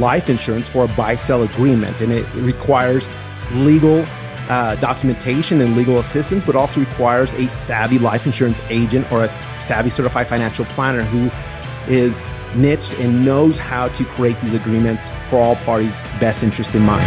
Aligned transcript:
life 0.00 0.28
insurance 0.28 0.68
for 0.68 0.84
a 0.84 0.88
buy 0.88 1.16
sell 1.16 1.42
agreement, 1.42 2.00
and 2.00 2.12
it 2.12 2.26
requires 2.34 3.08
legal 3.52 4.04
uh, 4.48 4.74
documentation 4.76 5.60
and 5.60 5.76
legal 5.76 5.98
assistance, 5.98 6.42
but 6.44 6.56
also 6.56 6.80
requires 6.80 7.34
a 7.34 7.48
savvy 7.48 7.98
life 7.98 8.26
insurance 8.26 8.60
agent 8.70 9.10
or 9.12 9.24
a 9.24 9.28
savvy 9.60 9.90
certified 9.90 10.26
financial 10.26 10.64
planner 10.66 11.02
who 11.02 11.30
is 11.92 12.22
niched 12.54 12.94
and 12.98 13.24
knows 13.24 13.58
how 13.58 13.88
to 13.88 14.04
create 14.04 14.40
these 14.40 14.54
agreements 14.54 15.10
for 15.28 15.36
all 15.36 15.56
parties' 15.56 16.00
best 16.18 16.42
interest 16.42 16.74
in 16.74 16.82
mind. 16.82 17.06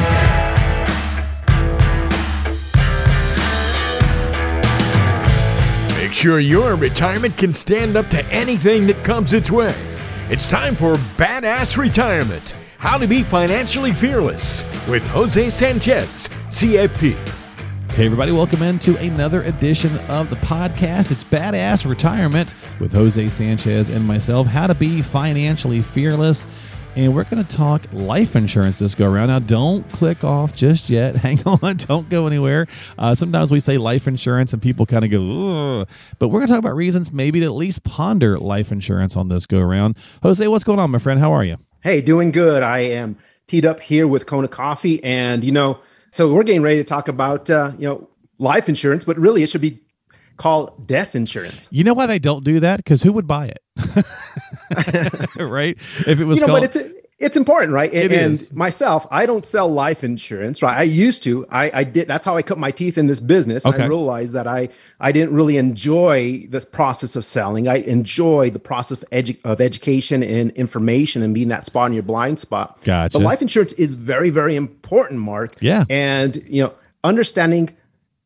Make 5.98 6.14
sure 6.14 6.40
your 6.40 6.76
retirement 6.76 7.38
can 7.38 7.54
stand 7.54 7.96
up 7.96 8.10
to 8.10 8.24
anything 8.26 8.86
that 8.88 9.04
comes 9.04 9.34
its 9.34 9.50
way. 9.50 9.74
It's 10.30 10.46
time 10.46 10.76
for 10.76 10.96
Badass 11.18 11.78
Retirement 11.78 12.54
How 12.82 12.98
to 12.98 13.06
Be 13.06 13.22
Financially 13.22 13.94
Fearless 13.94 14.64
with 14.88 15.06
Jose 15.10 15.52
Sanchez, 15.52 16.28
CFP. 16.50 17.14
Hey, 17.92 18.06
everybody, 18.08 18.32
welcome 18.32 18.64
into 18.64 18.98
another 18.98 19.44
edition 19.44 19.96
of 20.10 20.32
the 20.32 20.36
podcast. 20.38 21.12
It's 21.12 21.24
Badass 21.24 21.88
Retirement 21.88 22.52
with 22.80 22.92
Jose 22.92 23.30
Sanchez 23.30 23.90
and 23.90 24.04
myself, 24.04 24.48
how 24.48 24.66
to 24.66 24.74
be 24.74 25.04
financially 25.04 25.84
fearless. 25.84 26.48
And 26.96 27.14
we're 27.14 27.26
going 27.26 27.46
to 27.46 27.56
talk 27.56 27.84
life 27.94 28.36
insurance 28.36 28.80
this 28.80 28.96
go 28.96 29.12
around. 29.12 29.28
Now, 29.28 29.38
don't 29.38 29.88
click 29.92 30.24
off 30.24 30.56
just 30.56 30.90
yet. 30.90 31.16
Hang 31.18 31.40
on. 31.46 31.78
Don't 31.78 32.10
go 32.10 32.26
anywhere. 32.26 32.66
Uh, 32.98 33.14
sometimes 33.14 33.52
we 33.52 33.60
say 33.60 33.78
life 33.78 34.08
insurance 34.08 34.54
and 34.54 34.62
people 34.62 34.88
kind 34.88 35.06
of 35.06 35.12
go, 35.12 35.82
Ugh. 35.82 35.90
but 36.18 36.30
we're 36.30 36.40
going 36.40 36.48
to 36.48 36.54
talk 36.54 36.60
about 36.60 36.76
reasons 36.76 37.12
maybe 37.12 37.42
to 37.42 37.46
at 37.46 37.52
least 37.54 37.84
ponder 37.84 38.40
life 38.40 38.72
insurance 38.72 39.16
on 39.16 39.28
this 39.28 39.46
go 39.46 39.60
around. 39.60 39.96
Jose, 40.24 40.48
what's 40.48 40.64
going 40.64 40.80
on, 40.80 40.90
my 40.90 40.98
friend? 40.98 41.20
How 41.20 41.32
are 41.32 41.46
you? 41.46 41.58
Hey, 41.84 42.02
doing 42.02 42.32
good. 42.32 42.64
I 42.64 42.80
am 42.80 43.18
teed 43.48 43.66
up 43.66 43.80
here 43.80 44.08
with 44.08 44.26
Kona 44.26 44.48
Coffee. 44.48 45.04
And, 45.04 45.44
you 45.44 45.52
know, 45.52 45.80
so 46.12 46.34
we're 46.34 46.44
getting 46.44 46.62
ready 46.62 46.78
to 46.78 46.84
talk 46.84 47.08
about 47.08 47.50
uh, 47.50 47.72
you 47.78 47.88
know 47.88 48.08
life 48.38 48.68
insurance, 48.68 49.06
but 49.06 49.18
really 49.18 49.44
it 49.44 49.50
should 49.50 49.62
be 49.62 49.80
called 50.38 50.86
death 50.86 51.16
insurance. 51.16 51.68
You 51.72 51.84
know 51.84 51.94
why 51.94 52.06
they 52.06 52.20
don't 52.20 52.44
do 52.44 52.60
that? 52.60 52.78
Because 52.78 53.02
who 53.02 53.14
would 53.14 53.28
buy 53.28 53.48
it? 53.48 53.62
right? 55.40 55.78
If 56.08 56.20
it 56.20 56.26
was 56.26 56.40
you 56.40 56.48
know, 56.48 56.54
called, 56.54 56.62
but 56.62 56.76
it's 56.76 57.01
it's 57.22 57.38
important, 57.38 57.72
right? 57.72 57.94
It 57.94 58.12
and, 58.12 58.34
is. 58.34 58.50
and 58.50 58.58
myself, 58.58 59.06
I 59.12 59.28
don't 59.28 59.46
sell 59.46 59.70
life 59.70 60.04
insurance, 60.04 60.64
right? 60.64 60.76
I 60.76 60.84
used 60.84 61.22
to. 61.24 61.46
I, 61.50 61.72
I 61.74 61.84
did. 61.84 62.08
That's 62.08 62.26
how 62.26 62.36
I 62.36 62.42
cut 62.42 62.58
my 62.58 62.72
teeth 62.72 62.98
in 62.98 63.06
this 63.06 63.20
business. 63.20 63.64
Okay. 63.64 63.84
I 63.84 63.86
realized 63.86 64.34
that 64.34 64.48
I 64.48 64.70
I 65.00 65.12
didn't 65.12 65.34
really 65.34 65.58
enjoy 65.58 66.48
this 66.50 66.66
process 66.66 67.16
of 67.16 67.24
selling. 67.24 67.68
I 67.68 67.76
enjoy 67.76 68.50
the 68.50 68.60
process 68.60 69.04
of, 69.04 69.10
edu- 69.12 69.38
of 69.46 69.62
education 69.62 70.24
and 70.24 70.50
information 70.52 71.22
and 71.22 71.34
being 71.34 71.50
that 71.50 71.66
spot 71.66 71.88
in 71.88 71.94
your 71.94 72.04
blind 72.04 72.40
spot. 72.40 72.82
Gotcha. 72.82 73.20
But 73.20 73.24
life 73.24 73.42
insurance 73.42 73.74
is 73.74 73.94
very 73.94 74.32
very 74.32 74.56
important, 74.56 75.20
Mark. 75.20 75.56
Yeah. 75.62 75.86
And 75.90 76.44
you 76.48 76.64
know, 76.64 76.74
understanding 77.04 77.70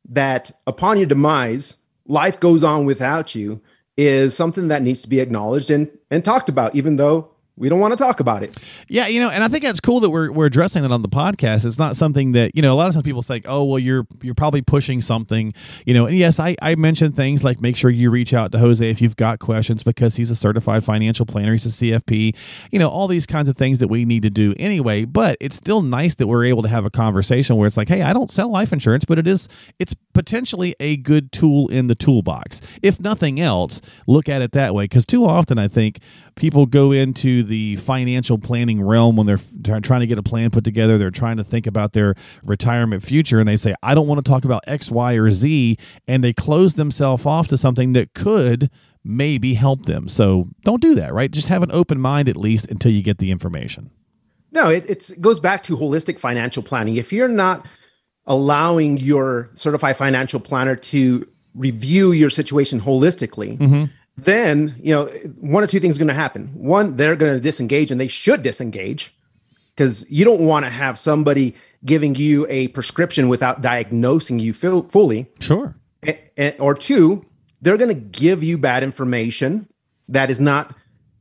that 0.10 0.52
upon 0.68 0.98
your 0.98 1.08
demise, 1.08 1.76
life 2.08 2.40
goes 2.40 2.64
on 2.64 2.86
without 2.86 3.36
you 3.36 3.62
is 3.98 4.36
something 4.36 4.70
that 4.70 4.82
needs 4.82 5.02
to 5.02 5.10
be 5.10 5.20
acknowledged 5.20 5.70
and 5.70 5.92
and 6.10 6.24
talked 6.24 6.48
about, 6.48 6.76
even 6.76 6.96
though 6.96 7.35
we 7.58 7.70
don't 7.70 7.80
want 7.80 7.94
to 7.94 7.98
talk 7.98 8.20
about 8.20 8.44
it. 8.44 8.58
Yeah, 8.90 9.08
you 9.08 9.20
know, 9.20 9.30
and 9.30 9.44
I 9.44 9.48
think 9.48 9.64
that's 9.64 9.80
cool 9.80 10.02
that 10.02 10.10
we're 10.10 10.32
we're 10.32 10.46
addressing 10.48 10.82
that 10.82 10.92
on 10.92 11.02
the 11.02 11.10
podcast. 11.10 11.64
It's 11.64 11.80
not 11.80 11.96
something 11.96 12.34
that 12.34 12.52
you 12.54 12.62
know. 12.62 12.74
A 12.74 12.76
lot 12.76 12.88
of 12.88 12.94
times 12.94 13.04
people 13.04 13.22
think, 13.22 13.46
oh, 13.48 13.64
well, 13.64 13.80
you're 13.80 14.06
you're 14.22 14.36
probably 14.36 14.62
pushing 14.62 15.02
something, 15.02 15.54
you 15.86 15.94
know. 15.94 16.06
And 16.06 16.18
yes, 16.18 16.40
I 16.40 16.56
I 16.62 16.76
mentioned 16.76 17.16
things 17.16 17.44
like 17.44 17.62
make 17.62 17.78
sure 17.78 17.90
you 17.90 18.10
reach 18.10 18.34
out 18.34 18.52
to 18.52 18.58
Jose 18.58 18.88
if 18.88 19.02
you've 19.02 19.16
got 19.16 19.40
questions 19.40 19.84
because 19.84 20.18
he's 20.18 20.30
a 20.30 20.36
certified 20.36 20.84
financial 20.84 21.26
planner. 21.26 21.54
He's 21.54 21.66
a 21.66 21.70
CFP, 21.70 22.36
you 22.72 22.80
know, 22.80 22.90
all 22.90 23.08
these 23.08 23.26
kinds 23.26 23.48
of 23.48 23.56
things 23.56 23.80
that 23.80 23.88
we 23.88 24.04
need 24.04 24.24
to 24.24 24.30
do 24.30 24.54
anyway. 24.60 25.06
But 25.06 25.38
it's 25.40 25.56
still 25.56 25.82
nice 25.82 26.16
that 26.16 26.28
we're 26.28 26.46
able 26.46 26.64
to 26.64 26.70
have 26.70 26.84
a 26.84 26.90
conversation 26.90 27.56
where 27.56 27.68
it's 27.68 27.78
like, 27.78 27.88
hey, 27.88 28.02
I 28.02 28.12
don't 28.12 28.30
sell 28.30 28.52
life 28.52 28.74
insurance, 28.74 29.06
but 29.06 29.18
it 29.18 29.28
is 29.28 29.48
it's 29.80 29.96
potentially 30.14 30.76
a 30.82 30.98
good 30.98 31.32
tool 31.32 31.70
in 31.70 31.88
the 31.88 31.96
toolbox. 31.96 32.60
If 32.82 33.00
nothing 33.00 33.40
else, 33.40 33.80
look 34.08 34.28
at 34.28 34.42
it 34.42 34.52
that 34.52 34.76
way 34.76 34.86
because 34.86 35.06
too 35.06 35.26
often 35.26 35.58
I 35.58 35.70
think 35.70 36.00
people 36.36 36.66
go 36.66 36.92
into 36.92 37.44
the 37.46 37.78
financial 37.78 38.38
planning 38.38 38.82
realm 38.82 39.16
when 39.16 39.28
they're 39.28 39.40
f- 39.66 39.82
trying 39.82 40.02
to 40.02 40.08
get 40.08 40.18
a 40.18 40.24
plan 40.24 40.50
put 40.50 40.64
together. 40.64 40.98
They're 40.98 41.12
trying 41.12 41.38
to 41.38 41.44
think 41.44 41.68
about 41.68 41.94
their 41.94 42.16
retirement 42.44 43.04
future, 43.04 43.40
and 43.40 43.48
they 43.48 43.58
say, 43.58 43.74
"I 43.82 43.96
don't 43.96 44.08
want 44.08 44.24
to 44.24 44.30
talk 44.30 44.44
about 44.46 44.64
X, 44.68 44.92
Y, 44.92 45.14
or 45.14 45.32
Z," 45.32 45.78
and 46.08 46.24
they 46.24 46.34
close 46.34 46.74
themselves 46.74 47.26
off 47.26 47.48
to 47.50 47.58
something 47.58 47.94
that 47.94 48.14
could 48.14 48.70
maybe 49.06 49.54
help 49.54 49.86
them. 49.86 50.10
So 50.10 50.50
don't 50.64 50.82
do 50.82 50.96
that, 50.96 51.14
right? 51.14 51.32
Just 51.32 51.48
have 51.48 51.64
an 51.64 51.72
open 51.72 52.02
mind 52.02 52.28
at 52.28 52.36
least 52.36 52.68
until 52.70 52.92
you 52.92 53.04
get 53.04 53.20
the 53.20 53.32
information. 53.32 53.92
No, 54.52 54.70
it, 54.70 55.12
goes 55.22 55.40
back 55.40 55.64
to 55.64 55.78
holistic 55.78 56.18
financial 56.18 56.64
planning. 56.64 56.96
If 56.96 57.14
you're 57.14 57.28
not 57.28 57.66
allowing 58.26 58.98
your 58.98 59.50
certified 59.54 59.98
financial 59.98 60.40
planner 60.40 60.76
to 60.76 61.28
review 61.54 62.12
your 62.14 62.30
situation 62.30 62.82
holistically, 62.82 63.58
mm-hmm. 63.58 63.86
Then 64.18 64.76
you 64.82 64.94
know 64.94 65.06
one 65.40 65.64
or 65.64 65.68
two 65.68 65.80
things 65.80 65.96
are 65.96 66.00
going 66.00 66.08
to 66.08 66.14
happen. 66.14 66.48
One, 66.54 66.96
they're 66.96 67.16
going 67.16 67.34
to 67.34 67.40
disengage, 67.40 67.92
and 67.92 68.00
they 68.00 68.08
should 68.08 68.44
disengage 68.44 69.16
because 69.76 70.10
you 70.10 70.24
don't 70.24 70.42
want 70.42 70.66
to 70.66 70.70
have 70.70 70.98
somebody 70.98 71.56
giving 71.84 72.16
you 72.16 72.48
a 72.50 72.70
prescription 72.70 73.28
without 73.30 73.62
diagnosing 73.62 74.40
you 74.40 74.54
fu- 74.54 74.88
fully. 74.90 75.28
Sure. 75.40 75.76
Or 76.60 76.74
two, 76.74 77.26
they're 77.62 77.78
going 77.78 77.94
to 77.94 78.20
give 78.20 78.44
you 78.44 78.58
bad 78.58 78.84
information 78.84 79.68
that 80.08 80.30
is 80.30 80.40
not 80.40 80.76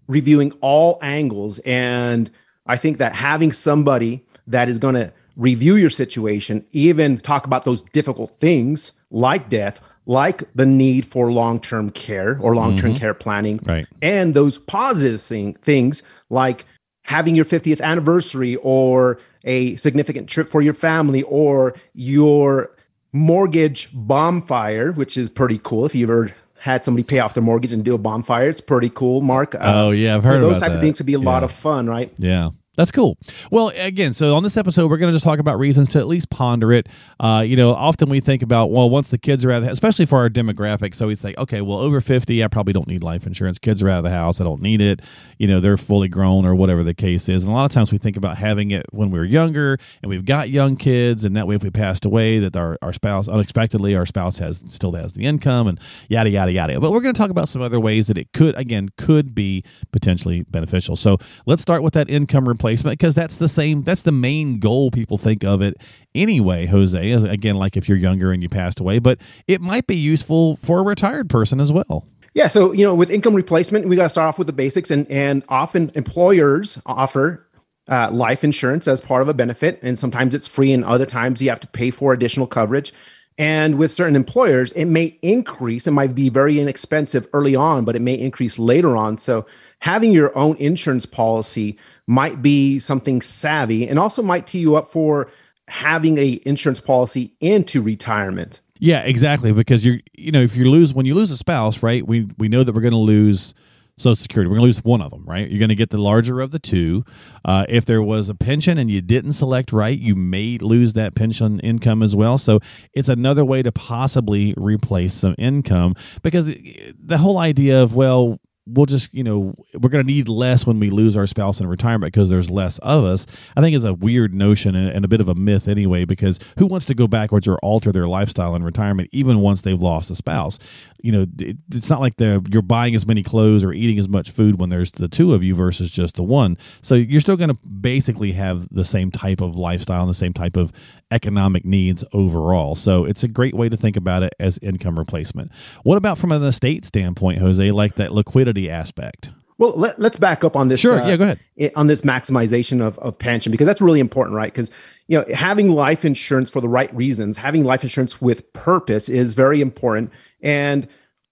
reviewing 0.06 0.52
all 0.60 0.98
angles. 1.02 1.58
And 1.60 2.30
I 2.66 2.76
think 2.76 2.98
that 2.98 3.14
having 3.14 3.52
somebody 3.52 4.24
that 4.46 4.68
is 4.68 4.78
going 4.78 4.94
to 4.94 5.12
review 5.36 5.76
your 5.76 5.90
situation, 5.90 6.66
even 6.72 7.18
talk 7.18 7.46
about 7.46 7.64
those 7.64 7.82
difficult 7.82 8.38
things 8.40 8.92
like 9.10 9.48
death, 9.48 9.80
like 10.06 10.42
the 10.54 10.66
need 10.66 11.06
for 11.06 11.32
long 11.32 11.58
term 11.60 11.90
care 11.90 12.36
or 12.40 12.54
long 12.54 12.76
term 12.76 12.94
care 12.94 13.14
planning, 13.14 13.58
Right. 13.64 13.86
and 14.02 14.34
those 14.34 14.58
positive 14.58 15.20
thing, 15.22 15.54
things 15.54 16.02
like 16.30 16.64
having 17.04 17.34
your 17.34 17.44
50th 17.44 17.80
anniversary 17.80 18.56
or 18.56 19.18
a 19.44 19.76
significant 19.76 20.28
trip 20.28 20.48
for 20.48 20.62
your 20.62 20.74
family 20.74 21.22
or 21.24 21.74
your 21.94 22.70
mortgage 23.12 23.88
bonfire, 23.92 24.92
which 24.92 25.16
is 25.16 25.30
pretty 25.30 25.60
cool. 25.62 25.86
If 25.86 25.94
you've 25.94 26.10
ever 26.10 26.32
had 26.58 26.82
somebody 26.84 27.02
pay 27.04 27.18
off 27.20 27.34
their 27.34 27.42
mortgage 27.42 27.72
and 27.72 27.84
do 27.84 27.94
a 27.94 27.98
bonfire, 27.98 28.48
it's 28.48 28.60
pretty 28.60 28.90
cool, 28.90 29.20
Mark. 29.20 29.54
Uh, 29.54 29.58
Oh, 29.62 29.90
yeah, 29.90 30.16
I've 30.16 30.24
heard 30.24 30.42
those 30.42 30.60
type 30.60 30.70
that. 30.70 30.76
of 30.76 30.80
things 30.82 30.96
could 30.98 31.06
be 31.06 31.12
a 31.14 31.18
lot 31.18 31.42
of 31.44 31.52
fun, 31.52 31.86
right? 31.88 32.12
Yeah. 32.18 32.50
That's 32.76 32.90
cool. 32.90 33.16
Well, 33.50 33.68
again, 33.76 34.12
so 34.12 34.34
on 34.34 34.42
this 34.42 34.56
episode, 34.56 34.90
we're 34.90 34.96
going 34.96 35.10
to 35.10 35.14
just 35.14 35.24
talk 35.24 35.38
about 35.38 35.58
reasons 35.58 35.88
to 35.90 36.00
at 36.00 36.08
least 36.08 36.28
ponder 36.28 36.72
it. 36.72 36.88
Uh, 37.20 37.44
you 37.46 37.54
know, 37.54 37.72
often 37.72 38.08
we 38.08 38.18
think 38.18 38.42
about, 38.42 38.70
well, 38.70 38.90
once 38.90 39.08
the 39.10 39.18
kids 39.18 39.44
are 39.44 39.52
out 39.52 39.58
of 39.58 39.62
the 39.62 39.68
house, 39.68 39.74
especially 39.74 40.06
for 40.06 40.18
our 40.18 40.28
demographic, 40.28 40.94
so 40.94 41.06
we 41.06 41.14
think, 41.14 41.38
okay, 41.38 41.60
well, 41.60 41.78
over 41.78 42.00
50, 42.00 42.42
I 42.42 42.48
probably 42.48 42.72
don't 42.72 42.88
need 42.88 43.04
life 43.04 43.26
insurance. 43.26 43.58
Kids 43.58 43.80
are 43.82 43.88
out 43.88 43.98
of 43.98 44.04
the 44.04 44.10
house. 44.10 44.40
I 44.40 44.44
don't 44.44 44.60
need 44.60 44.80
it. 44.80 45.00
You 45.38 45.46
know, 45.46 45.60
they're 45.60 45.76
fully 45.76 46.08
grown 46.08 46.44
or 46.44 46.54
whatever 46.54 46.82
the 46.82 46.94
case 46.94 47.28
is. 47.28 47.44
And 47.44 47.52
a 47.52 47.54
lot 47.54 47.64
of 47.64 47.70
times 47.70 47.92
we 47.92 47.98
think 47.98 48.16
about 48.16 48.38
having 48.38 48.72
it 48.72 48.86
when 48.90 49.10
we 49.12 49.20
were 49.20 49.24
younger 49.24 49.78
and 50.02 50.10
we've 50.10 50.24
got 50.24 50.50
young 50.50 50.76
kids. 50.76 51.24
And 51.24 51.36
that 51.36 51.46
way, 51.46 51.54
if 51.54 51.62
we 51.62 51.70
passed 51.70 52.04
away, 52.04 52.40
that 52.40 52.56
our, 52.56 52.76
our 52.82 52.92
spouse, 52.92 53.28
unexpectedly, 53.28 53.94
our 53.94 54.06
spouse 54.06 54.38
has 54.38 54.64
still 54.66 54.92
has 54.94 55.12
the 55.12 55.24
income 55.24 55.68
and 55.68 55.78
yada, 56.08 56.30
yada, 56.30 56.50
yada. 56.50 56.80
But 56.80 56.90
we're 56.90 57.00
going 57.00 57.14
to 57.14 57.18
talk 57.18 57.30
about 57.30 57.48
some 57.48 57.62
other 57.62 57.78
ways 57.78 58.08
that 58.08 58.18
it 58.18 58.32
could, 58.32 58.56
again, 58.58 58.90
could 58.98 59.32
be 59.32 59.62
potentially 59.92 60.42
beneficial. 60.42 60.96
So 60.96 61.18
let's 61.46 61.62
start 61.62 61.84
with 61.84 61.94
that 61.94 62.10
income 62.10 62.48
replacement 62.64 62.98
because 62.98 63.14
that's 63.14 63.36
the 63.36 63.48
same, 63.48 63.82
that's 63.82 64.02
the 64.02 64.12
main 64.12 64.58
goal 64.58 64.90
people 64.90 65.18
think 65.18 65.44
of 65.44 65.60
it 65.60 65.76
anyway, 66.14 66.66
Jose. 66.66 67.12
Again, 67.12 67.56
like 67.56 67.76
if 67.76 67.88
you're 67.88 67.98
younger 67.98 68.32
and 68.32 68.42
you 68.42 68.48
passed 68.48 68.80
away, 68.80 68.98
but 68.98 69.18
it 69.46 69.60
might 69.60 69.86
be 69.86 69.96
useful 69.96 70.56
for 70.56 70.78
a 70.78 70.82
retired 70.82 71.28
person 71.28 71.60
as 71.60 71.70
well. 71.70 72.06
Yeah, 72.32 72.48
so 72.48 72.72
you 72.72 72.84
know, 72.84 72.94
with 72.94 73.10
income 73.10 73.34
replacement, 73.34 73.86
we 73.86 73.96
got 73.96 74.04
to 74.04 74.08
start 74.08 74.28
off 74.28 74.38
with 74.38 74.48
the 74.48 74.52
basics, 74.52 74.90
and 74.90 75.08
and 75.08 75.44
often 75.48 75.92
employers 75.94 76.78
offer 76.84 77.46
uh, 77.86 78.10
life 78.10 78.42
insurance 78.42 78.88
as 78.88 79.00
part 79.00 79.22
of 79.22 79.28
a 79.28 79.34
benefit, 79.34 79.78
and 79.82 79.96
sometimes 79.96 80.34
it's 80.34 80.48
free, 80.48 80.72
and 80.72 80.84
other 80.84 81.06
times 81.06 81.40
you 81.40 81.48
have 81.50 81.60
to 81.60 81.68
pay 81.68 81.90
for 81.90 82.12
additional 82.12 82.48
coverage. 82.48 82.92
And 83.36 83.78
with 83.78 83.92
certain 83.92 84.14
employers, 84.14 84.70
it 84.72 84.84
may 84.84 85.18
increase. 85.20 85.86
It 85.86 85.90
might 85.90 86.14
be 86.14 86.28
very 86.28 86.60
inexpensive 86.60 87.26
early 87.32 87.56
on, 87.56 87.84
but 87.84 87.96
it 87.96 88.02
may 88.02 88.14
increase 88.14 88.60
later 88.60 88.96
on. 88.96 89.18
So 89.18 89.44
having 89.80 90.12
your 90.12 90.36
own 90.38 90.56
insurance 90.58 91.04
policy 91.04 91.76
might 92.06 92.42
be 92.42 92.78
something 92.78 93.20
savvy, 93.20 93.88
and 93.88 93.98
also 93.98 94.22
might 94.22 94.46
tee 94.46 94.60
you 94.60 94.76
up 94.76 94.88
for 94.88 95.28
having 95.68 96.16
a 96.18 96.40
insurance 96.46 96.80
policy 96.80 97.34
into 97.40 97.82
retirement. 97.82 98.60
Yeah, 98.78 99.00
exactly. 99.00 99.52
Because 99.52 99.84
you're, 99.84 99.98
you 100.12 100.30
know, 100.30 100.42
if 100.42 100.56
you 100.56 100.70
lose 100.70 100.94
when 100.94 101.06
you 101.06 101.14
lose 101.14 101.30
a 101.30 101.36
spouse, 101.36 101.82
right? 101.82 102.06
We 102.06 102.28
we 102.38 102.48
know 102.48 102.62
that 102.62 102.72
we're 102.74 102.82
going 102.82 102.92
to 102.92 102.98
lose 102.98 103.54
Social 103.98 104.16
Security. 104.16 104.48
We're 104.48 104.56
going 104.56 104.72
to 104.72 104.76
lose 104.76 104.84
one 104.84 105.00
of 105.00 105.10
them, 105.10 105.24
right? 105.24 105.48
You're 105.48 105.58
going 105.58 105.68
to 105.68 105.74
get 105.74 105.90
the 105.90 105.98
larger 105.98 106.40
of 106.40 106.50
the 106.50 106.58
two. 106.58 107.04
Uh, 107.44 107.64
if 107.68 107.84
there 107.84 108.02
was 108.02 108.28
a 108.28 108.34
pension 108.34 108.76
and 108.76 108.90
you 108.90 109.00
didn't 109.00 109.32
select 109.32 109.72
right, 109.72 109.96
you 109.96 110.16
may 110.16 110.58
lose 110.58 110.94
that 110.94 111.14
pension 111.14 111.60
income 111.60 112.02
as 112.02 112.16
well. 112.16 112.36
So 112.36 112.58
it's 112.92 113.08
another 113.08 113.44
way 113.44 113.62
to 113.62 113.70
possibly 113.70 114.52
replace 114.56 115.14
some 115.14 115.36
income 115.38 115.94
because 116.22 116.46
the 116.46 117.18
whole 117.18 117.38
idea 117.38 117.82
of 117.82 117.94
well, 117.94 118.40
we'll 118.66 118.86
just 118.86 119.12
you 119.12 119.22
know 119.22 119.54
we're 119.74 119.90
going 119.90 120.04
to 120.04 120.12
need 120.12 120.28
less 120.28 120.66
when 120.66 120.80
we 120.80 120.90
lose 120.90 121.16
our 121.16 121.26
spouse 121.26 121.60
in 121.60 121.66
retirement 121.66 122.12
because 122.12 122.30
there's 122.30 122.50
less 122.50 122.78
of 122.78 123.04
us. 123.04 123.26
I 123.56 123.60
think 123.60 123.76
is 123.76 123.84
a 123.84 123.94
weird 123.94 124.34
notion 124.34 124.74
and, 124.74 125.04
a 125.04 125.08
bit 125.08 125.20
of 125.20 125.28
a 125.28 125.34
myth 125.34 125.68
anyway 125.68 126.06
because 126.06 126.40
who 126.58 126.64
wants 126.64 126.86
to 126.86 126.94
go 126.94 127.06
backwards 127.06 127.46
or 127.46 127.58
alter 127.58 127.92
their 127.92 128.06
lifestyle 128.06 128.54
in 128.54 128.62
retirement 128.62 129.10
even 129.12 129.40
once 129.40 129.60
they've 129.60 129.80
lost 129.80 130.10
a 130.10 130.14
spouse? 130.14 130.58
You 131.02 131.12
know 131.12 131.26
it, 131.38 131.58
it's 131.72 131.90
not 131.90 132.00
like 132.00 132.16
the 132.16 132.44
you're 132.50 132.62
buying 132.62 132.94
as 132.94 133.06
many 133.06 133.22
clothes 133.22 133.62
or 133.62 133.72
eating 133.72 133.98
as 133.98 134.08
much 134.08 134.30
food 134.30 134.58
when 134.58 134.70
there's 134.70 134.92
the 134.92 135.08
two 135.08 135.34
of 135.34 135.42
you 135.42 135.54
versus 135.54 135.90
just 135.90 136.16
the 136.16 136.22
one. 136.22 136.56
So 136.80 136.94
you're 136.94 137.20
still 137.20 137.36
going 137.36 137.50
to 137.50 137.58
basically 137.66 138.32
have 138.32 138.68
the 138.70 138.84
same 138.84 139.10
type 139.10 139.42
of 139.42 139.56
lifestyle 139.56 140.00
and 140.00 140.10
the 140.10 140.14
same 140.14 140.32
type 140.32 140.56
of 140.56 140.72
economic 141.10 141.64
needs 141.64 142.02
overall. 142.12 142.74
So 142.74 143.04
it's 143.04 143.22
a 143.22 143.28
great 143.28 143.54
way 143.54 143.68
to 143.68 143.76
think 143.76 143.96
about 143.96 144.22
it 144.22 144.34
as 144.40 144.58
income 144.58 144.98
replacement. 144.98 145.52
What 145.82 145.96
about 145.96 146.18
from 146.18 146.32
an 146.32 146.42
estate 146.42 146.84
standpoint 146.84 147.38
jose? 147.38 147.70
Like 147.70 147.94
that 147.96 148.12
liquidity 148.12 148.53
aspect 148.70 149.30
well, 149.56 149.72
let, 149.76 149.98
us 150.00 150.16
back 150.16 150.42
up 150.42 150.56
on 150.56 150.68
this. 150.68 150.80
Sure. 150.80 151.00
Uh, 151.00 151.08
yeah, 151.08 151.16
go 151.16 151.24
ahead. 151.24 151.72
On 151.76 151.86
this 151.86 152.00
maximization 152.00 152.80
of, 152.80 152.98
of 152.98 153.18
pension, 153.18 153.52
because 153.52 153.66
that's 153.66 153.80
really 153.80 154.00
important, 154.00 154.34
right? 154.34 154.52
Because, 154.52 154.70
you 155.06 155.18
know, 155.18 155.24
having 155.34 155.70
life 155.70 156.04
insurance 156.04 156.50
for 156.50 156.60
the 156.60 156.68
right 156.68 156.94
reasons, 156.94 157.36
having 157.36 157.64
life 157.64 157.82
insurance 157.82 158.20
with 158.20 158.52
purpose 158.52 159.08
is 159.08 159.34
very 159.34 159.60
important. 159.60 160.10
And 160.42 160.88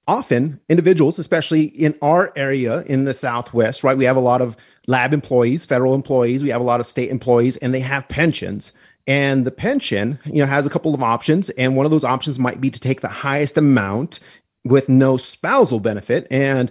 often 0.06 0.60
individuals, 0.68 1.18
especially 1.18 1.64
in 1.64 1.98
our 2.00 2.32
area 2.36 2.82
in 2.82 3.04
the 3.04 3.14
Southwest, 3.14 3.82
right, 3.82 3.96
we 3.96 4.04
have 4.04 4.16
a 4.16 4.20
lot 4.20 4.40
of 4.40 4.56
lab 4.86 5.12
employees, 5.12 5.64
federal 5.64 5.94
employees, 5.94 6.44
we 6.44 6.50
have 6.50 6.60
a 6.60 6.64
lot 6.64 6.80
of 6.80 6.86
state 6.86 7.10
employees, 7.10 7.56
and 7.56 7.74
they 7.74 7.80
have 7.80 8.08
pensions. 8.08 8.72
And 9.04 9.44
the 9.44 9.50
pension, 9.50 10.20
you 10.26 10.38
know, 10.38 10.46
has 10.46 10.64
a 10.64 10.70
couple 10.70 10.94
of 10.94 11.02
options. 11.02 11.50
And 11.50 11.76
one 11.76 11.86
of 11.86 11.90
those 11.90 12.04
options 12.04 12.38
might 12.38 12.60
be 12.60 12.70
to 12.70 12.78
take 12.78 13.00
the 13.00 13.08
highest 13.08 13.58
amount 13.58 14.20
with 14.64 14.88
no 14.88 15.16
spousal 15.16 15.80
benefit. 15.80 16.28
And 16.30 16.70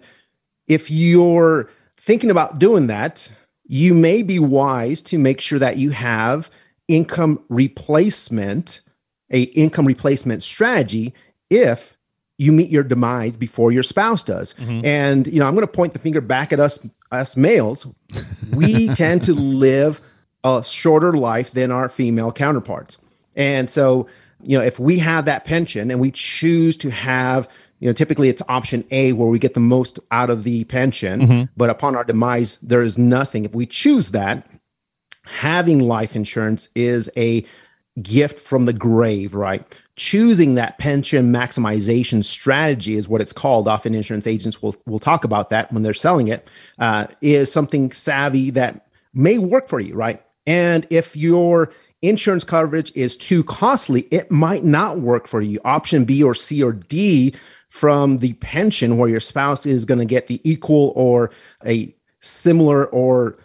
if 0.71 0.89
you're 0.89 1.69
thinking 1.97 2.31
about 2.31 2.57
doing 2.57 2.87
that, 2.87 3.29
you 3.65 3.93
may 3.93 4.23
be 4.23 4.39
wise 4.39 5.01
to 5.01 5.19
make 5.19 5.41
sure 5.41 5.59
that 5.59 5.75
you 5.75 5.89
have 5.89 6.49
income 6.87 7.43
replacement, 7.49 8.79
a 9.29 9.41
income 9.41 9.85
replacement 9.85 10.41
strategy 10.41 11.13
if 11.49 11.97
you 12.37 12.53
meet 12.53 12.69
your 12.69 12.83
demise 12.83 13.35
before 13.35 13.73
your 13.73 13.83
spouse 13.83 14.23
does. 14.23 14.53
Mm-hmm. 14.53 14.85
And 14.85 15.27
you 15.27 15.39
know, 15.39 15.45
I'm 15.45 15.55
going 15.55 15.67
to 15.67 15.71
point 15.71 15.91
the 15.91 15.99
finger 15.99 16.21
back 16.21 16.53
at 16.53 16.61
us 16.61 16.87
us 17.11 17.35
males. 17.35 17.85
We 18.53 18.87
tend 18.95 19.23
to 19.23 19.33
live 19.33 19.99
a 20.45 20.63
shorter 20.63 21.11
life 21.11 21.51
than 21.51 21.69
our 21.69 21.89
female 21.89 22.31
counterparts. 22.31 22.97
And 23.35 23.69
so, 23.69 24.07
you 24.41 24.57
know, 24.57 24.63
if 24.63 24.79
we 24.79 24.99
have 24.99 25.25
that 25.25 25.43
pension 25.43 25.91
and 25.91 25.99
we 25.99 26.11
choose 26.11 26.77
to 26.77 26.91
have 26.91 27.49
you 27.81 27.87
know, 27.87 27.93
typically 27.93 28.29
it's 28.29 28.43
option 28.47 28.85
A 28.91 29.11
where 29.13 29.27
we 29.27 29.39
get 29.39 29.55
the 29.55 29.59
most 29.59 29.99
out 30.11 30.29
of 30.29 30.43
the 30.43 30.63
pension, 30.65 31.21
mm-hmm. 31.21 31.43
but 31.57 31.71
upon 31.71 31.95
our 31.95 32.03
demise, 32.03 32.57
there 32.57 32.83
is 32.83 32.97
nothing. 32.97 33.43
If 33.43 33.55
we 33.55 33.65
choose 33.65 34.11
that, 34.11 34.47
having 35.25 35.79
life 35.79 36.15
insurance 36.15 36.69
is 36.75 37.09
a 37.17 37.43
gift 38.01 38.39
from 38.39 38.65
the 38.65 38.73
grave, 38.73 39.33
right? 39.33 39.65
Choosing 39.95 40.55
that 40.55 40.77
pension 40.77 41.33
maximization 41.33 42.23
strategy 42.23 42.95
is 42.95 43.07
what 43.07 43.19
it's 43.19 43.33
called. 43.33 43.67
Often 43.67 43.95
insurance 43.95 44.27
agents 44.27 44.61
will, 44.61 44.75
will 44.85 44.99
talk 44.99 45.23
about 45.23 45.49
that 45.49 45.73
when 45.73 45.81
they're 45.81 45.95
selling 45.95 46.27
it. 46.27 46.49
Uh, 46.77 47.07
is 47.19 47.51
something 47.51 47.91
savvy 47.91 48.51
that 48.51 48.87
may 49.13 49.39
work 49.39 49.67
for 49.67 49.79
you, 49.79 49.95
right? 49.95 50.23
And 50.45 50.85
if 50.91 51.15
your 51.15 51.73
insurance 52.01 52.43
coverage 52.43 52.91
is 52.95 53.15
too 53.17 53.43
costly, 53.43 54.01
it 54.11 54.31
might 54.31 54.63
not 54.63 54.99
work 54.99 55.27
for 55.27 55.41
you. 55.41 55.59
Option 55.65 56.05
B 56.05 56.23
or 56.23 56.33
C 56.35 56.63
or 56.63 56.73
D 56.73 57.33
from 57.69 58.17
the 58.17 58.33
pension 58.33 58.97
where 58.97 59.09
your 59.09 59.19
spouse 59.19 59.65
is 59.65 59.85
going 59.85 59.99
to 59.99 60.05
get 60.05 60.27
the 60.27 60.41
equal 60.43 60.91
or 60.95 61.31
a 61.65 61.93
similar 62.19 62.85
or 62.87 63.37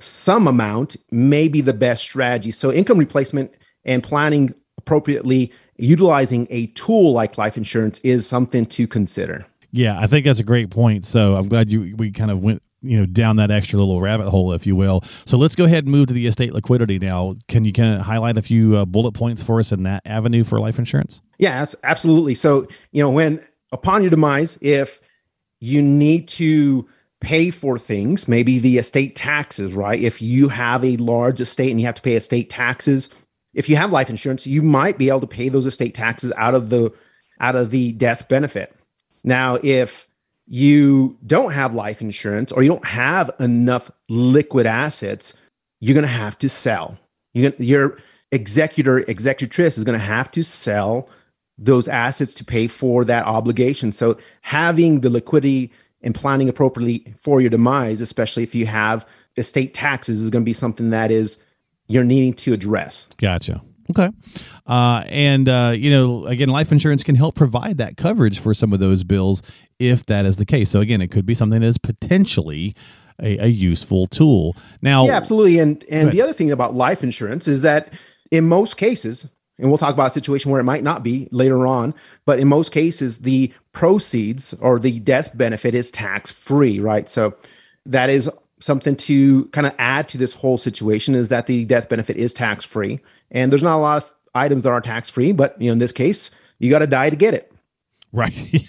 some 0.00 0.46
amount 0.46 0.96
may 1.10 1.48
be 1.48 1.60
the 1.60 1.72
best 1.72 2.02
strategy. 2.02 2.50
So, 2.50 2.72
income 2.72 2.98
replacement 2.98 3.52
and 3.84 4.02
planning 4.02 4.54
appropriately, 4.78 5.52
utilizing 5.76 6.46
a 6.50 6.66
tool 6.68 7.12
like 7.12 7.38
life 7.38 7.56
insurance 7.56 7.98
is 8.00 8.26
something 8.26 8.66
to 8.66 8.86
consider. 8.86 9.46
Yeah, 9.72 9.98
I 9.98 10.06
think 10.06 10.26
that's 10.26 10.40
a 10.40 10.44
great 10.44 10.70
point. 10.70 11.06
So, 11.06 11.36
I'm 11.36 11.48
glad 11.48 11.70
you 11.70 11.94
we 11.96 12.10
kind 12.10 12.30
of 12.30 12.40
went 12.40 12.62
you 12.82 12.98
know 12.98 13.06
down 13.06 13.36
that 13.36 13.50
extra 13.50 13.78
little 13.78 14.00
rabbit 14.00 14.30
hole 14.30 14.52
if 14.52 14.66
you 14.66 14.74
will 14.74 15.04
so 15.26 15.36
let's 15.36 15.54
go 15.54 15.64
ahead 15.64 15.84
and 15.84 15.92
move 15.92 16.06
to 16.06 16.14
the 16.14 16.26
estate 16.26 16.54
liquidity 16.54 16.98
now 16.98 17.36
can 17.46 17.64
you 17.64 17.72
kind 17.72 17.94
of 17.94 18.00
highlight 18.00 18.38
a 18.38 18.42
few 18.42 18.76
uh, 18.76 18.84
bullet 18.84 19.12
points 19.12 19.42
for 19.42 19.60
us 19.60 19.70
in 19.70 19.82
that 19.82 20.00
avenue 20.06 20.44
for 20.44 20.58
life 20.58 20.78
insurance 20.78 21.20
yeah 21.38 21.66
absolutely 21.84 22.34
so 22.34 22.66
you 22.92 23.02
know 23.02 23.10
when 23.10 23.38
upon 23.72 24.02
your 24.02 24.10
demise, 24.10 24.58
if 24.60 25.00
you 25.60 25.82
need 25.82 26.28
to 26.28 26.88
pay 27.20 27.50
for 27.50 27.76
things, 27.76 28.26
maybe 28.28 28.58
the 28.58 28.78
estate 28.78 29.14
taxes, 29.14 29.74
right? 29.74 30.00
If 30.00 30.22
you 30.22 30.48
have 30.48 30.84
a 30.84 30.96
large 30.96 31.40
estate 31.40 31.70
and 31.70 31.80
you 31.80 31.86
have 31.86 31.96
to 31.96 32.02
pay 32.02 32.14
estate 32.14 32.48
taxes, 32.48 33.10
if 33.52 33.68
you 33.68 33.76
have 33.76 33.92
life 33.92 34.08
insurance, 34.08 34.46
you 34.46 34.62
might 34.62 34.96
be 34.96 35.08
able 35.08 35.20
to 35.20 35.26
pay 35.26 35.48
those 35.48 35.66
estate 35.66 35.94
taxes 35.94 36.32
out 36.36 36.54
of 36.54 36.70
the 36.70 36.92
out 37.40 37.56
of 37.56 37.70
the 37.70 37.92
death 37.92 38.28
benefit. 38.28 38.74
Now, 39.24 39.58
if 39.62 40.06
you 40.52 41.16
don't 41.24 41.52
have 41.52 41.74
life 41.74 42.00
insurance 42.00 42.50
or 42.50 42.64
you 42.64 42.68
don't 42.68 42.84
have 42.84 43.30
enough 43.38 43.88
liquid 44.08 44.66
assets, 44.66 45.32
you're 45.78 45.94
going 45.94 46.02
to 46.02 46.08
have 46.08 46.36
to 46.38 46.48
sell. 46.48 46.98
You, 47.32 47.52
your 47.58 47.98
executor, 48.32 49.08
executrix 49.08 49.78
is 49.78 49.84
going 49.84 49.96
to 49.96 50.04
have 50.04 50.28
to 50.32 50.42
sell 50.42 51.08
those 51.56 51.86
assets 51.86 52.34
to 52.34 52.44
pay 52.44 52.66
for 52.66 53.04
that 53.04 53.26
obligation. 53.26 53.92
So 53.92 54.18
having 54.40 55.02
the 55.02 55.10
liquidity 55.10 55.70
and 56.02 56.16
planning 56.16 56.48
appropriately 56.48 57.14
for 57.20 57.40
your 57.40 57.50
demise, 57.50 58.00
especially 58.00 58.42
if 58.42 58.52
you 58.52 58.66
have 58.66 59.06
estate 59.36 59.72
taxes, 59.72 60.20
is 60.20 60.30
going 60.30 60.42
to 60.42 60.48
be 60.48 60.52
something 60.52 60.90
that 60.90 61.12
is 61.12 61.40
you're 61.86 62.02
needing 62.02 62.34
to 62.34 62.52
address. 62.52 63.06
Gotcha. 63.18 63.62
Okay. 63.90 64.10
Uh, 64.66 65.02
and, 65.06 65.48
uh, 65.48 65.72
you 65.76 65.90
know, 65.90 66.26
again, 66.26 66.48
life 66.48 66.72
insurance 66.72 67.02
can 67.02 67.16
help 67.16 67.34
provide 67.34 67.78
that 67.78 67.96
coverage 67.96 68.38
for 68.38 68.54
some 68.54 68.72
of 68.72 68.80
those 68.80 69.04
bills 69.04 69.42
if 69.78 70.06
that 70.06 70.26
is 70.26 70.36
the 70.36 70.46
case. 70.46 70.70
So, 70.70 70.80
again, 70.80 71.00
it 71.00 71.08
could 71.10 71.26
be 71.26 71.34
something 71.34 71.60
that 71.60 71.66
is 71.66 71.78
potentially 71.78 72.74
a, 73.20 73.44
a 73.44 73.48
useful 73.48 74.06
tool. 74.06 74.56
Now, 74.80 75.06
yeah, 75.06 75.16
absolutely. 75.16 75.58
And, 75.58 75.84
and 75.90 76.12
the 76.12 76.22
other 76.22 76.32
thing 76.32 76.50
about 76.50 76.74
life 76.74 77.02
insurance 77.02 77.48
is 77.48 77.62
that 77.62 77.92
in 78.30 78.46
most 78.46 78.76
cases, 78.76 79.28
and 79.58 79.68
we'll 79.68 79.78
talk 79.78 79.92
about 79.92 80.08
a 80.08 80.14
situation 80.14 80.50
where 80.50 80.60
it 80.60 80.64
might 80.64 80.82
not 80.82 81.02
be 81.02 81.28
later 81.32 81.66
on, 81.66 81.94
but 82.24 82.38
in 82.38 82.48
most 82.48 82.72
cases, 82.72 83.18
the 83.18 83.52
proceeds 83.72 84.54
or 84.54 84.78
the 84.78 85.00
death 85.00 85.36
benefit 85.36 85.74
is 85.74 85.90
tax 85.90 86.30
free, 86.30 86.80
right? 86.80 87.08
So 87.10 87.34
that 87.84 88.08
is 88.08 88.30
something 88.60 88.96
to 88.96 89.46
kind 89.46 89.66
of 89.66 89.74
add 89.78 90.08
to 90.08 90.18
this 90.18 90.34
whole 90.34 90.58
situation 90.58 91.14
is 91.14 91.28
that 91.28 91.46
the 91.46 91.64
death 91.64 91.88
benefit 91.88 92.16
is 92.16 92.32
tax 92.32 92.64
free. 92.64 93.00
And 93.30 93.52
there's 93.52 93.62
not 93.62 93.76
a 93.76 93.80
lot 93.80 94.02
of 94.02 94.12
items 94.34 94.62
that 94.64 94.70
are 94.70 94.80
tax 94.80 95.08
free, 95.08 95.32
but 95.32 95.60
you 95.60 95.68
know, 95.68 95.72
in 95.72 95.78
this 95.78 95.92
case, 95.92 96.30
you 96.58 96.70
got 96.70 96.80
to 96.80 96.86
die 96.86 97.10
to 97.10 97.16
get 97.16 97.34
it. 97.34 97.52
Right. 98.12 98.34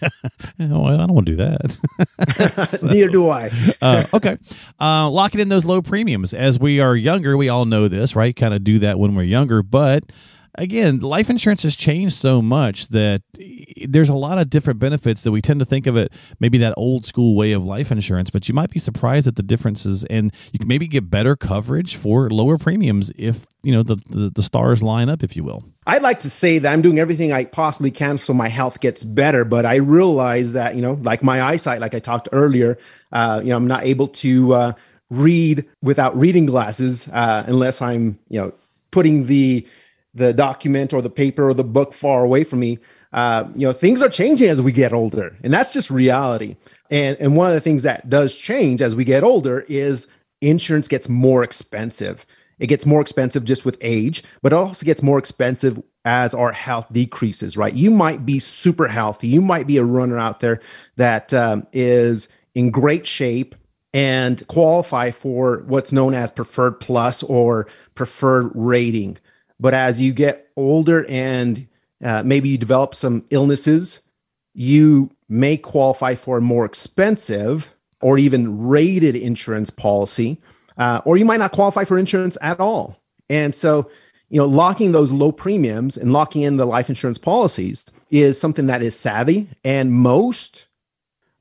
Yeah. 0.57 0.67
Well, 0.67 0.85
I 0.85 0.97
don't 0.97 1.13
want 1.13 1.25
to 1.25 1.35
do 1.35 1.37
that. 1.37 2.69
so, 2.69 2.87
Neither 2.87 3.09
do 3.09 3.29
I. 3.29 3.49
uh, 3.81 4.05
okay. 4.13 4.37
Uh, 4.79 5.09
locking 5.09 5.39
in 5.39 5.49
those 5.49 5.65
low 5.65 5.81
premiums. 5.81 6.33
As 6.33 6.59
we 6.59 6.79
are 6.79 6.95
younger, 6.95 7.35
we 7.35 7.49
all 7.49 7.65
know 7.65 7.87
this, 7.87 8.15
right? 8.15 8.35
Kind 8.35 8.53
of 8.53 8.63
do 8.63 8.77
that 8.79 8.99
when 8.99 9.15
we're 9.15 9.23
younger. 9.23 9.63
But 9.63 10.03
again, 10.55 10.99
life 10.99 11.29
insurance 11.29 11.63
has 11.63 11.75
changed 11.75 12.15
so 12.15 12.41
much 12.41 12.87
that 12.87 13.21
there's 13.87 14.09
a 14.09 14.13
lot 14.13 14.37
of 14.37 14.49
different 14.49 14.79
benefits 14.79 15.23
that 15.23 15.31
we 15.31 15.41
tend 15.41 15.59
to 15.59 15.65
think 15.65 15.87
of 15.87 15.95
it 15.95 16.11
maybe 16.39 16.57
that 16.57 16.73
old 16.77 17.05
school 17.05 17.35
way 17.35 17.51
of 17.51 17.65
life 17.65 17.91
insurance, 17.91 18.29
but 18.29 18.47
you 18.47 18.53
might 18.53 18.69
be 18.69 18.79
surprised 18.79 19.27
at 19.27 19.35
the 19.35 19.43
differences 19.43 20.03
and 20.05 20.31
you 20.51 20.59
can 20.59 20.67
maybe 20.67 20.87
get 20.87 21.09
better 21.09 21.35
coverage 21.35 21.95
for 21.95 22.29
lower 22.29 22.57
premiums 22.57 23.11
if, 23.17 23.45
you 23.63 23.71
know, 23.71 23.83
the, 23.83 23.97
the, 24.09 24.29
the 24.29 24.43
stars 24.43 24.83
line 24.83 25.09
up, 25.09 25.23
if 25.23 25.35
you 25.35 25.43
will. 25.43 25.63
I'd 25.87 26.03
like 26.03 26.19
to 26.21 26.29
say 26.29 26.59
that 26.59 26.71
I'm 26.71 26.81
doing 26.81 26.99
everything 26.99 27.31
I 27.31 27.45
possibly 27.45 27.91
can 27.91 28.17
so 28.17 28.33
my 28.33 28.47
health 28.47 28.79
gets 28.79 29.03
better, 29.03 29.45
but 29.45 29.65
I 29.65 29.75
realize 29.75 30.53
that, 30.53 30.75
you 30.75 30.81
know, 30.81 30.93
like 30.93 31.23
my 31.23 31.41
eyesight, 31.41 31.81
like 31.81 31.95
I 31.95 31.99
talked 31.99 32.29
earlier, 32.31 32.77
uh, 33.11 33.41
you 33.43 33.49
know, 33.49 33.57
I'm 33.57 33.67
not 33.67 33.83
able 33.83 34.07
to, 34.07 34.53
uh, 34.53 34.73
read 35.09 35.65
without 35.81 36.17
reading 36.17 36.45
glasses 36.45 37.09
uh, 37.09 37.43
unless 37.45 37.81
I'm, 37.81 38.17
you 38.29 38.39
know, 38.39 38.53
putting 38.91 39.25
the 39.27 39.67
the 40.13 40.33
document 40.33 40.93
or 40.93 41.01
the 41.01 41.09
paper 41.09 41.49
or 41.49 41.53
the 41.53 41.63
book 41.63 41.93
far 41.93 42.23
away 42.23 42.43
from 42.43 42.59
me. 42.59 42.79
Uh, 43.13 43.45
you 43.55 43.67
know, 43.67 43.73
things 43.73 44.01
are 44.01 44.09
changing 44.09 44.47
as 44.47 44.61
we 44.61 44.71
get 44.71 44.93
older, 44.93 45.35
and 45.43 45.53
that's 45.53 45.73
just 45.73 45.91
reality. 45.91 46.55
And 46.89 47.17
and 47.19 47.35
one 47.35 47.47
of 47.47 47.53
the 47.53 47.61
things 47.61 47.83
that 47.83 48.09
does 48.09 48.37
change 48.37 48.81
as 48.81 48.95
we 48.95 49.03
get 49.03 49.23
older 49.23 49.65
is 49.67 50.07
insurance 50.39 50.87
gets 50.87 51.09
more 51.09 51.43
expensive. 51.43 52.25
It 52.59 52.67
gets 52.67 52.85
more 52.85 53.01
expensive 53.01 53.43
just 53.43 53.65
with 53.65 53.77
age, 53.81 54.23
but 54.41 54.53
it 54.53 54.55
also 54.55 54.85
gets 54.85 55.01
more 55.01 55.17
expensive 55.17 55.81
as 56.05 56.33
our 56.33 56.51
health 56.51 56.87
decreases. 56.91 57.57
Right? 57.57 57.73
You 57.73 57.91
might 57.91 58.25
be 58.25 58.39
super 58.39 58.87
healthy. 58.87 59.27
You 59.27 59.41
might 59.41 59.67
be 59.67 59.77
a 59.77 59.83
runner 59.83 60.17
out 60.17 60.39
there 60.39 60.61
that 60.95 61.33
um, 61.33 61.67
is 61.73 62.29
in 62.55 62.71
great 62.71 63.05
shape 63.05 63.55
and 63.93 64.45
qualify 64.47 65.11
for 65.11 65.63
what's 65.67 65.91
known 65.91 66.13
as 66.13 66.31
preferred 66.31 66.79
plus 66.79 67.23
or 67.23 67.67
preferred 67.95 68.51
rating. 68.55 69.17
But 69.61 69.75
as 69.75 70.01
you 70.01 70.11
get 70.11 70.49
older 70.57 71.05
and 71.07 71.67
uh, 72.03 72.23
maybe 72.25 72.49
you 72.49 72.57
develop 72.57 72.95
some 72.95 73.23
illnesses, 73.29 74.01
you 74.55 75.11
may 75.29 75.55
qualify 75.55 76.15
for 76.15 76.39
a 76.39 76.41
more 76.41 76.65
expensive 76.65 77.69
or 78.01 78.17
even 78.17 78.67
rated 78.67 79.15
insurance 79.15 79.69
policy, 79.69 80.39
uh, 80.77 81.01
or 81.05 81.15
you 81.15 81.25
might 81.25 81.37
not 81.37 81.51
qualify 81.51 81.83
for 81.83 81.99
insurance 81.99 82.39
at 82.41 82.59
all. 82.59 82.97
And 83.29 83.53
so, 83.53 83.89
you 84.29 84.37
know, 84.37 84.47
locking 84.47 84.93
those 84.93 85.11
low 85.11 85.31
premiums 85.31 85.95
and 85.95 86.11
locking 86.11 86.41
in 86.41 86.57
the 86.57 86.65
life 86.65 86.89
insurance 86.89 87.19
policies 87.19 87.85
is 88.09 88.41
something 88.41 88.65
that 88.65 88.81
is 88.81 88.97
savvy. 88.97 89.47
And 89.63 89.93
most, 89.93 90.67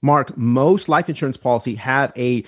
Mark, 0.02 0.36
most 0.36 0.90
life 0.90 1.08
insurance 1.08 1.38
policy 1.38 1.74
have 1.76 2.12
a 2.18 2.44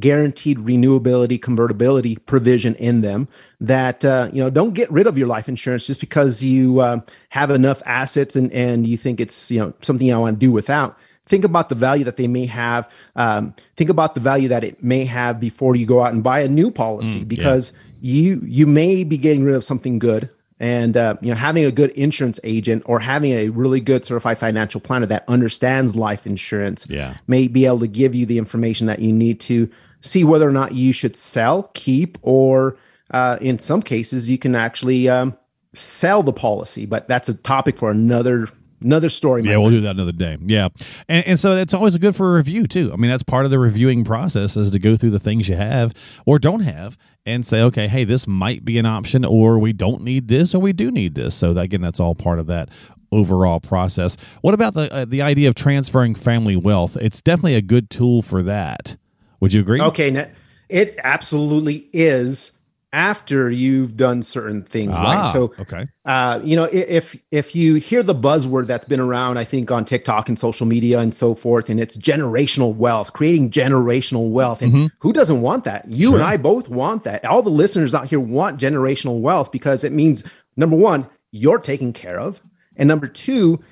guaranteed 0.00 0.58
renewability 0.58 1.40
convertibility 1.40 2.16
provision 2.16 2.74
in 2.76 3.00
them 3.00 3.28
that 3.60 4.04
uh, 4.04 4.28
you 4.32 4.42
know 4.42 4.50
don't 4.50 4.74
get 4.74 4.90
rid 4.90 5.06
of 5.06 5.18
your 5.18 5.26
life 5.26 5.48
insurance 5.48 5.86
just 5.86 6.00
because 6.00 6.42
you 6.42 6.80
uh, 6.80 7.00
have 7.30 7.50
enough 7.50 7.82
assets 7.86 8.36
and 8.36 8.52
and 8.52 8.86
you 8.86 8.96
think 8.96 9.20
it's 9.20 9.50
you 9.50 9.58
know 9.58 9.72
something 9.82 10.06
you 10.06 10.18
want 10.18 10.38
to 10.38 10.46
do 10.46 10.52
without 10.52 10.96
think 11.28 11.44
about 11.44 11.68
the 11.68 11.74
value 11.74 12.04
that 12.04 12.16
they 12.16 12.26
may 12.26 12.46
have. 12.46 12.90
Um, 13.14 13.54
think 13.76 13.90
about 13.90 14.14
the 14.14 14.20
value 14.20 14.48
that 14.48 14.64
it 14.64 14.82
may 14.82 15.04
have 15.04 15.38
before 15.38 15.76
you 15.76 15.86
go 15.86 16.02
out 16.02 16.12
and 16.12 16.24
buy 16.24 16.40
a 16.40 16.48
new 16.48 16.70
policy, 16.70 17.24
mm, 17.24 17.28
because 17.28 17.72
yeah. 18.00 18.12
you 18.12 18.42
you 18.44 18.66
may 18.66 19.04
be 19.04 19.18
getting 19.18 19.44
rid 19.44 19.54
of 19.54 19.62
something 19.62 19.98
good. 19.98 20.30
And 20.60 20.96
uh, 20.96 21.16
you 21.20 21.28
know, 21.28 21.36
having 21.36 21.64
a 21.64 21.70
good 21.70 21.90
insurance 21.90 22.40
agent 22.42 22.82
or 22.86 22.98
having 22.98 23.30
a 23.30 23.48
really 23.50 23.80
good 23.80 24.04
certified 24.04 24.38
financial 24.38 24.80
planner 24.80 25.06
that 25.06 25.24
understands 25.28 25.94
life 25.94 26.26
insurance 26.26 26.84
yeah. 26.88 27.18
may 27.28 27.46
be 27.46 27.64
able 27.66 27.78
to 27.80 27.86
give 27.86 28.12
you 28.12 28.26
the 28.26 28.38
information 28.38 28.88
that 28.88 28.98
you 28.98 29.12
need 29.12 29.38
to 29.40 29.70
see 30.00 30.24
whether 30.24 30.48
or 30.48 30.52
not 30.52 30.72
you 30.72 30.92
should 30.92 31.16
sell, 31.16 31.70
keep, 31.74 32.18
or 32.22 32.76
uh, 33.10 33.38
in 33.40 33.58
some 33.58 33.82
cases 33.82 34.28
you 34.28 34.38
can 34.38 34.54
actually 34.54 35.08
um, 35.08 35.36
sell 35.72 36.22
the 36.22 36.32
policy. 36.32 36.86
But 36.86 37.08
that's 37.08 37.28
a 37.28 37.34
topic 37.34 37.78
for 37.78 37.90
another 37.90 38.48
another 38.80 39.10
story. 39.10 39.42
Yeah, 39.42 39.56
we'll 39.56 39.70
do 39.70 39.80
that 39.80 39.96
another 39.96 40.12
day. 40.12 40.38
Yeah, 40.40 40.68
and 41.08 41.26
and 41.26 41.40
so 41.40 41.56
it's 41.56 41.74
always 41.74 41.96
good 41.98 42.14
for 42.14 42.34
a 42.34 42.36
review 42.36 42.66
too. 42.66 42.92
I 42.92 42.96
mean, 42.96 43.10
that's 43.10 43.22
part 43.22 43.44
of 43.44 43.50
the 43.50 43.58
reviewing 43.58 44.04
process 44.04 44.56
is 44.56 44.70
to 44.70 44.78
go 44.78 44.96
through 44.96 45.10
the 45.10 45.20
things 45.20 45.48
you 45.48 45.56
have 45.56 45.94
or 46.26 46.38
don't 46.38 46.60
have 46.60 46.96
and 47.26 47.46
say, 47.46 47.60
okay, 47.60 47.88
hey, 47.88 48.04
this 48.04 48.26
might 48.26 48.64
be 48.64 48.78
an 48.78 48.86
option, 48.86 49.24
or 49.24 49.58
we 49.58 49.72
don't 49.72 50.02
need 50.02 50.28
this, 50.28 50.54
or 50.54 50.60
we 50.60 50.72
do 50.72 50.90
need 50.90 51.14
this. 51.14 51.34
So 51.34 51.52
that, 51.52 51.62
again, 51.62 51.82
that's 51.82 52.00
all 52.00 52.14
part 52.14 52.38
of 52.38 52.46
that 52.46 52.70
overall 53.12 53.60
process. 53.60 54.16
What 54.40 54.54
about 54.54 54.74
the 54.74 54.92
uh, 54.92 55.04
the 55.04 55.22
idea 55.22 55.48
of 55.48 55.54
transferring 55.54 56.14
family 56.14 56.56
wealth? 56.56 56.96
It's 57.00 57.20
definitely 57.20 57.54
a 57.54 57.62
good 57.62 57.90
tool 57.90 58.22
for 58.22 58.42
that. 58.42 58.96
Would 59.40 59.52
you 59.52 59.60
agree? 59.60 59.80
Okay, 59.80 60.28
it 60.68 60.98
absolutely 61.02 61.88
is 61.92 62.58
after 62.92 63.50
you've 63.50 63.96
done 63.96 64.22
certain 64.22 64.62
things 64.62 64.92
ah, 64.94 65.02
right 65.02 65.32
so 65.32 65.52
okay 65.58 65.86
uh, 66.06 66.40
you 66.42 66.56
know 66.56 66.64
if 66.72 67.20
if 67.30 67.54
you 67.54 67.74
hear 67.74 68.02
the 68.02 68.14
buzzword 68.14 68.66
that's 68.66 68.86
been 68.86 69.00
around 69.00 69.36
i 69.36 69.44
think 69.44 69.70
on 69.70 69.84
tiktok 69.84 70.26
and 70.26 70.38
social 70.38 70.66
media 70.66 70.98
and 70.98 71.14
so 71.14 71.34
forth 71.34 71.68
and 71.68 71.78
it's 71.78 71.98
generational 71.98 72.74
wealth 72.74 73.12
creating 73.12 73.50
generational 73.50 74.30
wealth 74.30 74.62
and 74.62 74.72
mm-hmm. 74.72 74.86
who 75.00 75.12
doesn't 75.12 75.42
want 75.42 75.64
that 75.64 75.86
you 75.90 76.08
sure. 76.08 76.14
and 76.14 76.24
i 76.24 76.38
both 76.38 76.70
want 76.70 77.04
that 77.04 77.22
all 77.26 77.42
the 77.42 77.50
listeners 77.50 77.94
out 77.94 78.08
here 78.08 78.20
want 78.20 78.58
generational 78.58 79.20
wealth 79.20 79.52
because 79.52 79.84
it 79.84 79.92
means 79.92 80.24
number 80.56 80.76
one 80.76 81.06
you're 81.30 81.60
taken 81.60 81.92
care 81.92 82.18
of 82.18 82.40
and 82.76 82.88
number 82.88 83.06
two 83.06 83.62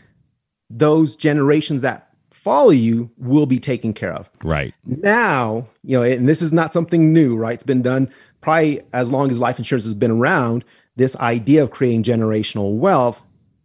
those 0.68 1.16
generations 1.16 1.80
that 1.80 2.05
follow 2.46 2.70
you 2.70 3.10
will 3.18 3.46
be 3.46 3.58
taken 3.58 3.92
care 3.92 4.12
of 4.12 4.30
right 4.44 4.72
now 4.84 5.66
you 5.82 5.98
know 5.98 6.04
and 6.04 6.28
this 6.28 6.40
is 6.40 6.52
not 6.52 6.72
something 6.72 7.12
new 7.12 7.36
right 7.36 7.54
it's 7.54 7.64
been 7.64 7.82
done 7.82 8.08
probably 8.46 8.80
as 8.92 9.10
long 9.10 9.28
as 9.28 9.40
life 9.40 9.58
insurance 9.58 9.84
has 9.84 9.94
been 9.94 10.12
around, 10.12 10.64
this 10.94 11.16
idea 11.16 11.64
of 11.64 11.72
creating 11.72 12.04
generational 12.04 12.76
wealth 12.76 13.20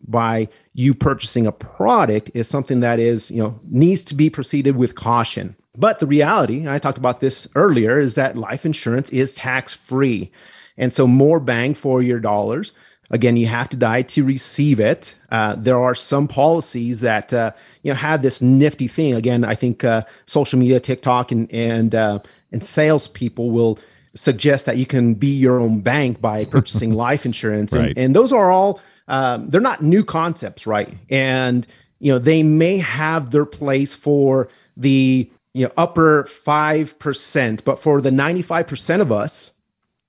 by 0.07 0.47
you 0.73 0.95
purchasing 0.95 1.45
a 1.45 1.51
product 1.51 2.31
is 2.33 2.47
something 2.47 2.79
that 2.79 2.99
is, 2.99 3.29
you 3.29 3.43
know, 3.43 3.59
needs 3.69 4.03
to 4.03 4.15
be 4.15 4.27
proceeded 4.27 4.75
with 4.75 4.95
caution. 4.95 5.55
But 5.77 5.99
the 5.99 6.07
reality, 6.07 6.67
I 6.67 6.79
talked 6.79 6.97
about 6.97 7.19
this 7.19 7.47
earlier, 7.53 7.99
is 7.99 8.15
that 8.15 8.35
life 8.35 8.65
insurance 8.65 9.11
is 9.11 9.35
tax 9.35 9.71
free. 9.71 10.31
And 10.77 10.91
so 10.91 11.05
more 11.05 11.39
bang 11.39 11.75
for 11.75 12.01
your 12.01 12.19
dollars. 12.19 12.73
Again, 13.11 13.37
you 13.37 13.47
have 13.47 13.69
to 13.69 13.77
die 13.77 14.01
to 14.03 14.23
receive 14.23 14.79
it. 14.79 15.15
Uh, 15.29 15.55
there 15.57 15.77
are 15.77 15.93
some 15.93 16.27
policies 16.27 17.01
that 17.01 17.33
uh, 17.33 17.51
you 17.83 17.91
know 17.91 17.95
have 17.95 18.21
this 18.21 18.41
nifty 18.41 18.87
thing. 18.87 19.13
Again, 19.13 19.43
I 19.43 19.53
think 19.53 19.83
uh, 19.83 20.03
social 20.25 20.57
media, 20.57 20.79
TikTok, 20.79 21.31
and 21.31 21.51
and 21.53 21.93
uh, 21.93 22.19
and 22.51 22.63
salespeople 22.63 23.51
will 23.51 23.77
suggest 24.15 24.65
that 24.65 24.77
you 24.77 24.85
can 24.85 25.13
be 25.13 25.27
your 25.27 25.59
own 25.59 25.81
bank 25.81 26.21
by 26.21 26.45
purchasing 26.55 26.93
life 26.93 27.25
insurance. 27.25 27.73
And, 27.73 27.83
right. 27.83 27.97
and 27.97 28.15
those 28.15 28.33
are 28.33 28.51
all, 28.51 28.79
um, 29.07 29.49
they're 29.49 29.61
not 29.61 29.81
new 29.81 30.03
concepts, 30.03 30.67
right? 30.67 30.97
And, 31.09 31.65
you 31.99 32.11
know, 32.11 32.19
they 32.19 32.43
may 32.43 32.77
have 32.77 33.31
their 33.31 33.45
place 33.45 33.95
for 33.95 34.49
the, 34.75 35.29
you 35.53 35.65
know, 35.65 35.71
upper 35.77 36.23
5%, 36.25 37.63
but 37.63 37.79
for 37.79 38.01
the 38.01 38.09
95% 38.09 39.01
of 39.01 39.11
us, 39.11 39.55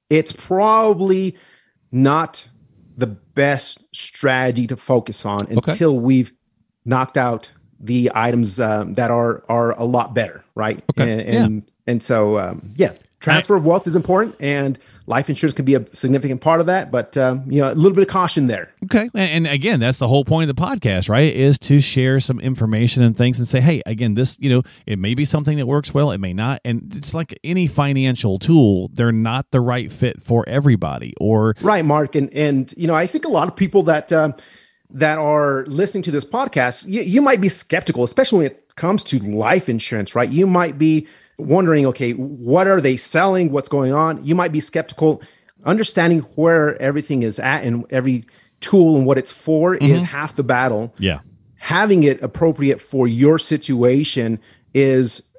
it's 0.09 0.33
probably 0.33 1.37
not 1.91 2.47
the 3.03 3.09
best 3.09 3.85
strategy 3.95 4.69
to 4.69 4.77
focus 4.77 5.27
on 5.27 5.49
until 5.49 5.91
okay. 5.91 5.99
we've 5.99 6.33
knocked 6.85 7.19
out 7.19 7.51
the 7.81 8.13
items 8.15 8.61
um, 8.61 8.95
that 8.95 9.11
are 9.11 9.43
are 9.49 9.77
a 9.77 9.83
lot 9.83 10.15
better, 10.15 10.45
right? 10.55 10.81
Okay. 10.91 11.11
And 11.11 11.21
and, 11.21 11.55
yeah. 11.55 11.73
and 11.89 12.03
so 12.03 12.39
um, 12.39 12.75
yeah, 12.77 12.93
transfer 13.19 13.57
of 13.57 13.67
wealth 13.67 13.89
is 13.89 13.97
important 13.97 14.37
and 14.39 14.79
life 15.07 15.29
insurance 15.29 15.55
can 15.55 15.65
be 15.65 15.75
a 15.75 15.85
significant 15.95 16.41
part 16.41 16.61
of 16.61 16.67
that 16.67 16.91
but 16.91 17.17
um, 17.17 17.45
you 17.51 17.61
know 17.61 17.73
a 17.73 17.75
little 17.75 17.93
bit 17.93 18.03
of 18.03 18.09
caution 18.09 18.47
there. 18.47 18.69
Okay 18.85 19.11
and, 19.15 19.47
and, 19.47 19.47
again 19.47 19.81
that's 19.81 19.99
the 19.99 20.09
whole 20.09 20.25
point 20.25 20.49
of 20.49 20.57
the 20.57 20.63
podcast 20.63 21.09
right 21.09 21.35
is 21.35 21.59
to 21.59 21.81
share 21.81 22.21
some 22.21 22.41
information 22.41 23.03
and 23.03 23.17
things 23.17 23.39
and 23.39 23.49
say 23.49 23.61
hey 23.61 23.83
again 23.87 24.15
this 24.15 24.37
you 24.41 24.49
know 24.49 24.63
it 24.87 24.99
may 24.99 25.15
be 25.15 25.25
something 25.25 25.59
that 25.59 25.67
works 25.67 25.93
well 25.93 26.11
it 26.11 26.19
may 26.19 26.33
not 26.33 26.61
and 26.65 26.95
it's 26.95 27.15
like 27.15 27.39
any 27.45 27.67
financial 27.67 28.39
tool 28.39 28.89
they're 28.93 29.13
not 29.13 29.51
the 29.51 29.61
right 29.61 29.93
fit 29.93 30.23
for 30.23 30.49
everybody 30.49 31.15
or 31.21 31.55
right 31.61 31.85
mark 31.85 32.15
and 32.15 32.33
and 32.33 32.73
you 32.77 32.87
know 32.87 32.95
i 32.95 33.07
think 33.07 33.25
a 33.25 33.29
lot 33.29 33.49
of 33.49 33.57
people 33.57 33.83
that 33.83 34.13
um, 34.13 34.35
that 34.91 35.19
are 35.19 35.65
listening 35.67 36.03
to 36.03 36.11
this 36.11 36.25
podcast 36.25 36.87
you, 36.87 37.03
you 37.03 37.23
might 37.23 37.41
be 37.41 37.49
skeptical 37.49 38.05
especially 38.05 38.39
when 38.39 38.47
it 38.47 38.63
comes 38.77 39.05
to 39.05 39.19
life 39.19 39.69
insurance 39.69 40.15
right? 40.15 40.31
You 40.31 40.47
might 40.47 40.79
be 40.79 41.07
wondering, 41.43 41.87
okay, 41.87 42.13
what 42.13 42.67
are 42.67 42.81
they 42.81 42.97
selling? 42.97 43.53
What's 43.53 43.69
going 43.69 43.93
on? 43.93 44.25
You 44.25 44.35
might 44.35 44.53
be 44.53 44.61
skeptical. 44.61 45.23
Understanding 45.65 46.21
where 46.35 46.81
everything 46.81 47.23
is 47.23 47.39
at 47.39 47.65
and 47.65 47.85
every 47.91 48.25
tool 48.61 48.97
and 48.97 49.07
what 49.07 49.19
it's 49.19 49.33
for 49.33 49.75
mm-hmm. 49.75 49.85
is 49.85 50.03
half 50.03 50.37
the 50.37 50.43
battle. 50.43 50.95
Yeah. 50.99 51.21
Having 51.57 52.05
it 52.05 52.23
appropriate 52.23 52.81
for 52.81 53.07
your 53.07 53.39
situation 53.39 54.41
is 54.75 55.31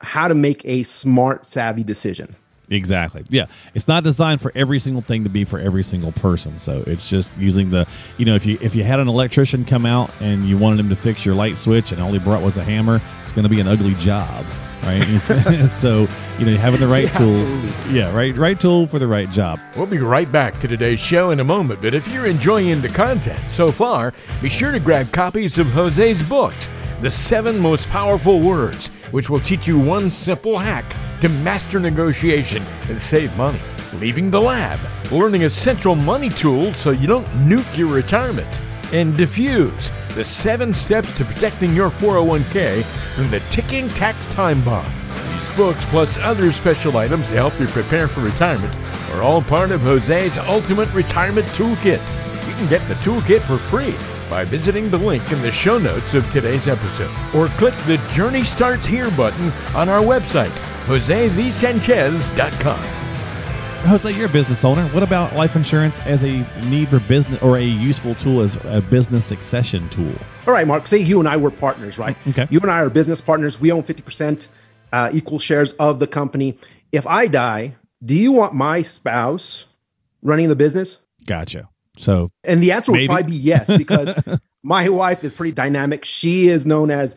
how 0.00 0.28
to 0.28 0.34
make 0.34 0.62
a 0.64 0.82
smart, 0.82 1.46
savvy 1.46 1.84
decision. 1.84 2.34
Exactly. 2.68 3.24
Yeah. 3.28 3.46
It's 3.74 3.86
not 3.86 4.02
designed 4.02 4.40
for 4.40 4.50
every 4.54 4.78
single 4.78 5.02
thing 5.02 5.24
to 5.24 5.30
be 5.30 5.44
for 5.44 5.58
every 5.58 5.82
single 5.82 6.12
person. 6.12 6.58
So 6.58 6.82
it's 6.86 7.08
just 7.08 7.30
using 7.36 7.70
the, 7.70 7.86
you 8.16 8.24
know, 8.24 8.34
if 8.34 8.46
you 8.46 8.56
if 8.62 8.74
you 8.74 8.82
had 8.82 8.98
an 8.98 9.08
electrician 9.08 9.64
come 9.64 9.84
out 9.84 10.10
and 10.20 10.44
you 10.44 10.56
wanted 10.56 10.80
him 10.80 10.88
to 10.88 10.96
fix 10.96 11.24
your 11.26 11.34
light 11.34 11.58
switch 11.58 11.92
and 11.92 12.00
all 12.00 12.12
he 12.12 12.18
brought 12.18 12.42
was 12.42 12.56
a 12.56 12.64
hammer, 12.64 13.00
it's 13.22 13.32
going 13.32 13.42
to 13.44 13.50
be 13.50 13.60
an 13.60 13.68
ugly 13.68 13.94
job 13.94 14.44
right? 14.82 15.02
so 15.70 16.06
you 16.38 16.46
know, 16.46 16.56
having 16.56 16.80
the 16.80 16.88
right 16.88 17.04
yeah, 17.04 17.18
tool, 17.18 17.34
absolutely. 17.34 17.98
yeah, 17.98 18.14
right, 18.14 18.36
right 18.36 18.60
tool 18.60 18.86
for 18.86 18.98
the 18.98 19.06
right 19.06 19.30
job. 19.30 19.60
We'll 19.76 19.86
be 19.86 19.98
right 19.98 20.30
back 20.30 20.58
to 20.60 20.68
today's 20.68 21.00
show 21.00 21.30
in 21.30 21.40
a 21.40 21.44
moment. 21.44 21.80
But 21.80 21.94
if 21.94 22.06
you're 22.12 22.26
enjoying 22.26 22.80
the 22.80 22.88
content 22.88 23.40
so 23.48 23.68
far, 23.70 24.12
be 24.40 24.48
sure 24.48 24.72
to 24.72 24.80
grab 24.80 25.12
copies 25.12 25.58
of 25.58 25.66
Jose's 25.68 26.22
books, 26.22 26.68
"The 27.00 27.10
Seven 27.10 27.58
Most 27.58 27.88
Powerful 27.88 28.40
Words," 28.40 28.88
which 29.10 29.30
will 29.30 29.40
teach 29.40 29.66
you 29.66 29.78
one 29.78 30.10
simple 30.10 30.58
hack 30.58 30.84
to 31.20 31.28
master 31.28 31.78
negotiation 31.78 32.62
and 32.88 33.00
save 33.00 33.36
money. 33.36 33.60
Leaving 34.00 34.30
the 34.30 34.40
lab, 34.40 34.80
learning 35.12 35.44
a 35.44 35.50
central 35.50 35.94
money 35.94 36.30
tool 36.30 36.72
so 36.72 36.90
you 36.90 37.06
don't 37.06 37.26
nuke 37.46 37.76
your 37.76 37.88
retirement, 37.88 38.48
and 38.92 39.16
diffuse 39.16 39.90
the 40.14 40.24
seven 40.24 40.74
steps 40.74 41.16
to 41.16 41.24
protecting 41.24 41.74
your 41.74 41.90
401k 41.90 42.84
from 43.14 43.30
the 43.30 43.40
ticking 43.50 43.88
tax 43.88 44.32
time 44.34 44.62
bomb. 44.62 44.84
These 45.32 45.56
books, 45.56 45.84
plus 45.86 46.16
other 46.18 46.52
special 46.52 46.96
items 46.96 47.26
to 47.28 47.34
help 47.34 47.58
you 47.58 47.66
prepare 47.66 48.08
for 48.08 48.20
retirement, 48.20 48.74
are 49.12 49.22
all 49.22 49.42
part 49.42 49.70
of 49.70 49.82
Jose's 49.82 50.38
Ultimate 50.38 50.92
Retirement 50.94 51.46
Toolkit. 51.48 52.00
You 52.48 52.54
can 52.54 52.68
get 52.68 52.86
the 52.88 52.94
toolkit 52.96 53.42
for 53.42 53.56
free 53.56 53.94
by 54.30 54.44
visiting 54.44 54.88
the 54.88 54.98
link 54.98 55.30
in 55.30 55.42
the 55.42 55.52
show 55.52 55.78
notes 55.78 56.14
of 56.14 56.30
today's 56.32 56.68
episode 56.68 57.10
or 57.34 57.48
click 57.58 57.74
the 57.86 57.98
Journey 58.12 58.44
Starts 58.44 58.86
Here 58.86 59.10
button 59.10 59.52
on 59.74 59.88
our 59.88 60.00
website, 60.00 60.52
josevsanchez.com. 60.86 63.01
Jose, 63.84 64.10
you're 64.12 64.26
a 64.26 64.32
business 64.32 64.64
owner. 64.64 64.86
What 64.88 65.02
about 65.02 65.34
life 65.34 65.56
insurance 65.56 65.98
as 66.00 66.22
a 66.22 66.46
need 66.66 66.88
for 66.88 67.00
business 67.00 67.42
or 67.42 67.58
a 67.58 67.64
useful 67.64 68.14
tool 68.14 68.40
as 68.40 68.56
a 68.64 68.80
business 68.80 69.24
succession 69.24 69.88
tool? 69.88 70.14
All 70.46 70.54
right, 70.54 70.66
Mark. 70.66 70.86
Say 70.86 70.98
you 70.98 71.18
and 71.18 71.28
I 71.28 71.36
were 71.36 71.50
partners, 71.50 71.98
right? 71.98 72.16
Okay. 72.28 72.46
You 72.48 72.60
and 72.60 72.70
I 72.70 72.80
are 72.80 72.88
business 72.88 73.20
partners. 73.20 73.60
We 73.60 73.72
own 73.72 73.82
50% 73.82 74.46
uh, 74.92 75.10
equal 75.12 75.40
shares 75.40 75.72
of 75.74 75.98
the 75.98 76.06
company. 76.06 76.56
If 76.92 77.06
I 77.06 77.26
die, 77.26 77.74
do 78.04 78.14
you 78.14 78.30
want 78.30 78.54
my 78.54 78.82
spouse 78.82 79.66
running 80.22 80.48
the 80.48 80.56
business? 80.56 81.04
Gotcha. 81.26 81.68
So, 81.98 82.30
and 82.44 82.62
the 82.62 82.72
answer 82.72 82.92
maybe. 82.92 83.08
would 83.08 83.14
probably 83.14 83.32
be 83.32 83.38
yes, 83.38 83.66
because 83.66 84.14
my 84.62 84.88
wife 84.88 85.24
is 85.24 85.34
pretty 85.34 85.52
dynamic. 85.52 86.04
She 86.04 86.48
is 86.48 86.66
known 86.66 86.90
as 86.92 87.16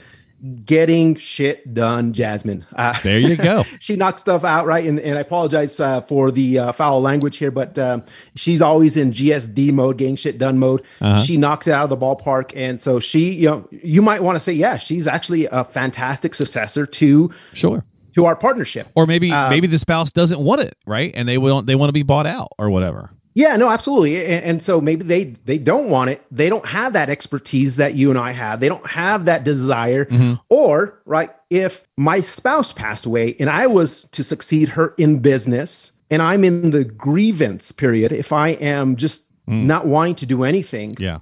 getting 0.65 1.15
shit 1.15 1.73
done, 1.73 2.13
Jasmine. 2.13 2.65
Uh, 2.75 2.99
there 3.01 3.19
you 3.19 3.35
go. 3.35 3.63
she 3.79 3.95
knocks 3.95 4.21
stuff 4.21 4.43
out, 4.43 4.65
right? 4.65 4.85
And, 4.85 4.99
and 4.99 5.17
I 5.17 5.21
apologize 5.21 5.79
uh, 5.79 6.01
for 6.01 6.31
the 6.31 6.59
uh, 6.59 6.71
foul 6.71 7.01
language 7.01 7.37
here, 7.37 7.51
but 7.51 7.77
um, 7.77 8.03
she's 8.35 8.61
always 8.61 8.97
in 8.97 9.11
GSD 9.11 9.71
mode, 9.73 9.97
getting 9.97 10.15
shit 10.15 10.37
done 10.37 10.59
mode. 10.59 10.81
Uh-huh. 11.01 11.21
She 11.21 11.37
knocks 11.37 11.67
it 11.67 11.71
out 11.71 11.83
of 11.83 11.89
the 11.89 11.97
ballpark. 11.97 12.51
And 12.55 12.79
so 12.79 12.99
she, 12.99 13.33
you 13.33 13.49
know, 13.49 13.67
you 13.71 14.01
might 14.01 14.21
want 14.23 14.35
to 14.35 14.39
say, 14.39 14.53
yeah, 14.53 14.77
she's 14.77 15.07
actually 15.07 15.45
a 15.45 15.63
fantastic 15.63 16.35
successor 16.35 16.85
to 16.85 17.31
sure 17.53 17.83
to 18.15 18.25
our 18.25 18.35
partnership. 18.35 18.87
Or 18.95 19.05
maybe 19.05 19.31
um, 19.31 19.49
maybe 19.49 19.67
the 19.67 19.79
spouse 19.79 20.11
doesn't 20.11 20.39
want 20.39 20.61
it, 20.61 20.77
right? 20.85 21.11
And 21.13 21.27
they 21.27 21.37
want 21.37 21.67
they 21.67 21.75
want 21.75 21.89
to 21.89 21.93
be 21.93 22.03
bought 22.03 22.25
out 22.25 22.51
or 22.57 22.69
whatever. 22.69 23.11
Yeah, 23.35 23.57
no, 23.57 23.69
absolutely. 23.69 24.25
And, 24.25 24.45
and, 24.45 24.63
so 24.63 24.79
maybe 24.79 25.03
they 25.03 25.25
they 25.43 25.57
don't 25.57 25.89
want 25.89 26.09
it. 26.09 26.25
They 26.31 26.49
don't 26.49 26.65
have 26.65 26.93
that 26.93 27.09
expertise 27.09 27.75
that 27.75 27.93
you 27.93 28.09
and 28.09 28.17
I 28.17 28.31
have. 28.31 28.61
They 28.61 28.69
don't 28.69 28.87
have 28.87 29.25
that 29.25 29.43
desire. 29.43 30.05
Mm-hmm. 30.05 30.35
Or, 30.49 31.01
right, 31.05 31.29
if 31.49 31.83
my 31.97 32.21
spouse 32.21 32.71
passed 32.71 33.05
away 33.05 33.35
and 33.37 33.49
I 33.49 33.67
was 33.67 34.05
to 34.11 34.23
succeed 34.23 34.69
her 34.69 34.95
in 34.97 35.19
business 35.19 35.91
and 36.09 36.21
I'm 36.21 36.45
in 36.45 36.71
the 36.71 36.85
grievance 36.85 37.73
period, 37.73 38.13
if 38.13 38.31
I 38.31 38.49
am 38.49 38.95
just 38.95 39.33
mm. 39.45 39.65
not 39.65 39.85
wanting 39.85 40.15
to 40.15 40.25
do 40.25 40.43
anything, 40.43 40.95
yeah. 40.97 41.19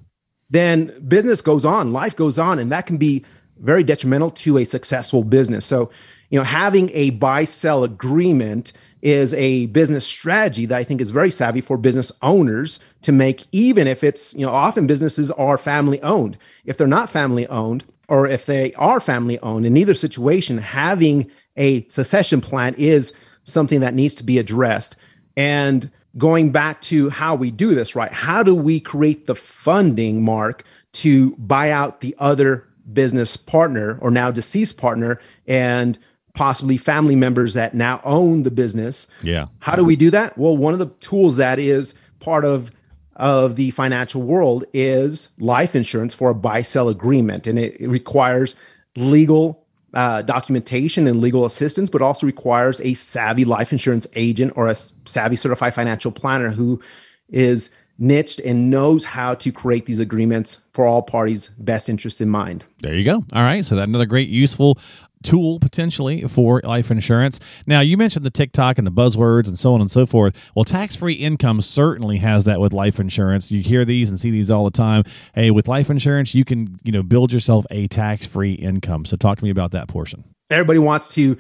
Then 0.54 0.94
business 1.08 1.42
goes 1.42 1.66
on, 1.66 1.94
life 1.94 2.16
goes 2.16 2.38
on, 2.38 2.60
and 2.60 2.72
that 2.72 2.86
can 2.86 2.98
be 2.98 3.26
very 3.58 3.84
detrimental 3.84 4.30
to 4.30 4.60
a 4.60 4.66
successful 4.66 5.24
business. 5.24 5.66
So, 5.66 5.90
you 6.30 6.38
know, 6.38 6.44
having 6.44 6.92
a 6.94 7.10
buy 7.10 7.46
sell 7.46 7.84
agreement 7.84 8.72
is 9.04 9.34
a 9.34 9.66
business 9.68 10.08
strategy 10.08 10.66
that 10.66 10.78
I 10.78 10.86
think 10.86 11.02
is 11.02 11.12
very 11.12 11.30
savvy 11.30 11.60
for 11.60 11.78
business 11.78 12.10
owners 12.22 12.80
to 13.02 13.12
make, 13.12 13.46
even 13.52 13.86
if 13.86 14.02
it's, 14.02 14.34
you 14.34 14.46
know, 14.46 14.52
often 14.52 14.88
businesses 14.88 15.30
are 15.32 15.58
family 15.58 16.02
owned. 16.02 16.38
If 16.64 16.78
they're 16.78 16.88
not 16.88 17.10
family 17.10 17.46
owned, 17.48 17.84
or 18.08 18.28
if 18.28 18.46
they 18.46 18.74
are 18.76 19.02
family 19.02 19.38
owned, 19.40 19.66
in 19.66 19.76
either 19.76 19.94
situation, 19.94 20.58
having 20.58 21.30
a 21.58 21.86
succession 21.90 22.40
plan 22.40 22.76
is 22.78 23.12
something 23.44 23.82
that 23.82 23.94
needs 23.94 24.16
to 24.16 24.24
be 24.24 24.38
addressed. 24.38 24.96
And 25.36 25.92
going 26.18 26.54
back 26.54 26.80
to 26.84 27.10
how 27.10 27.36
we 27.36 27.52
do 27.52 27.76
this, 27.76 27.98
right? 27.98 28.12
How 28.12 28.42
do 28.42 28.56
we 28.56 28.80
create 28.80 29.26
the 29.26 29.36
funding, 29.36 30.24
Mark, 30.24 30.64
to 30.94 31.36
buy 31.36 31.72
out 31.72 32.00
the 32.00 32.16
other 32.20 32.70
business 32.94 33.36
partner 33.36 33.98
or 34.02 34.12
now 34.12 34.32
deceased 34.32 34.78
partner 34.78 35.20
and 35.46 35.98
possibly 36.34 36.78
family 36.78 37.16
members 37.16 37.54
that 37.54 37.74
now 37.74 38.02
own 38.04 38.44
the 38.44 38.52
business. 38.52 39.08
Yeah. 39.22 39.48
How 39.60 39.76
do 39.76 39.84
we 39.84 39.96
do 39.96 40.10
that? 40.12 40.38
Well, 40.38 40.58
one 40.58 40.74
of 40.74 40.80
the 40.80 40.88
tools 40.88 41.38
that 41.38 41.60
is 41.60 41.96
part 42.20 42.46
of 42.46 42.72
of 43.16 43.58
the 43.58 43.70
financial 43.72 44.24
world 44.24 44.66
is 44.74 45.30
life 45.38 45.76
insurance 45.76 46.16
for 46.16 46.32
a 46.32 46.36
buy 46.36 46.64
sell 46.64 46.90
agreement, 46.90 47.46
and 47.46 47.60
it, 47.60 47.80
it 47.80 47.88
requires 47.88 48.56
legal 48.96 49.64
uh, 49.94 50.24
documentation 50.24 51.06
and 51.08 51.22
legal 51.22 51.46
assistance, 51.46 51.92
but 51.92 52.02
also 52.02 52.26
requires 52.26 52.82
a 52.82 52.96
savvy 52.96 53.46
life 53.46 53.72
insurance 53.72 54.08
agent 54.16 54.52
or 54.56 54.68
a 54.68 54.76
savvy 55.06 55.36
certified 55.36 55.76
financial 55.76 56.12
planner 56.12 56.50
who 56.50 56.82
is 57.30 57.70
niched 58.00 58.40
and 58.40 58.72
knows 58.72 59.04
how 59.04 59.36
to 59.36 59.52
create 59.52 59.86
these 59.86 60.00
agreements 60.00 60.64
for 60.72 60.86
all 60.86 61.02
parties' 61.02 61.50
best 61.50 61.90
interest 61.90 62.20
in 62.22 62.30
mind. 62.30 62.66
There 62.82 62.96
you 62.96 63.04
go. 63.04 63.24
All 63.34 63.44
right. 63.44 63.64
So 63.64 63.76
that 63.76 63.88
another 63.88 64.08
great 64.08 64.30
useful 64.30 64.80
tool 65.24 65.60
potentially 65.60 66.22
for 66.28 66.62
life 66.64 66.92
insurance. 66.92 67.40
Now, 67.66 67.80
you 67.82 67.98
mentioned 67.98 68.26
the 68.26 68.32
TikTok 68.32 68.78
and 68.78 68.86
the 68.86 68.92
buzzwords 68.92 69.48
and 69.48 69.58
so 69.58 69.74
on 69.74 69.82
and 69.82 69.90
so 69.90 70.06
forth. 70.06 70.36
Well, 70.56 70.66
tax 70.66 70.96
free 70.96 71.14
income 71.14 71.62
certainly 71.62 72.18
has 72.18 72.44
that 72.44 72.60
with 72.60 72.74
life 72.74 73.00
insurance. 73.00 73.52
You 73.52 73.62
hear 73.62 73.86
these 73.86 74.10
and 74.10 74.20
see 74.20 74.32
these 74.32 74.52
all 74.52 74.66
the 74.66 74.72
time. 74.72 75.04
Hey, 75.34 75.52
with 75.52 75.68
life 75.68 75.90
insurance, 75.90 76.36
you 76.36 76.46
can 76.46 76.78
you 76.84 76.92
know 76.92 77.04
build 77.04 77.32
yourself 77.32 77.66
a 77.72 77.88
tax 77.88 78.26
free 78.26 78.54
income. 78.54 79.06
So, 79.06 79.18
talk 79.18 79.38
to 79.40 79.44
me 79.44 79.50
about 79.50 79.72
that 79.72 79.88
portion. 79.88 80.24
Everybody 80.50 80.80
wants 80.80 81.10
to 81.16 81.38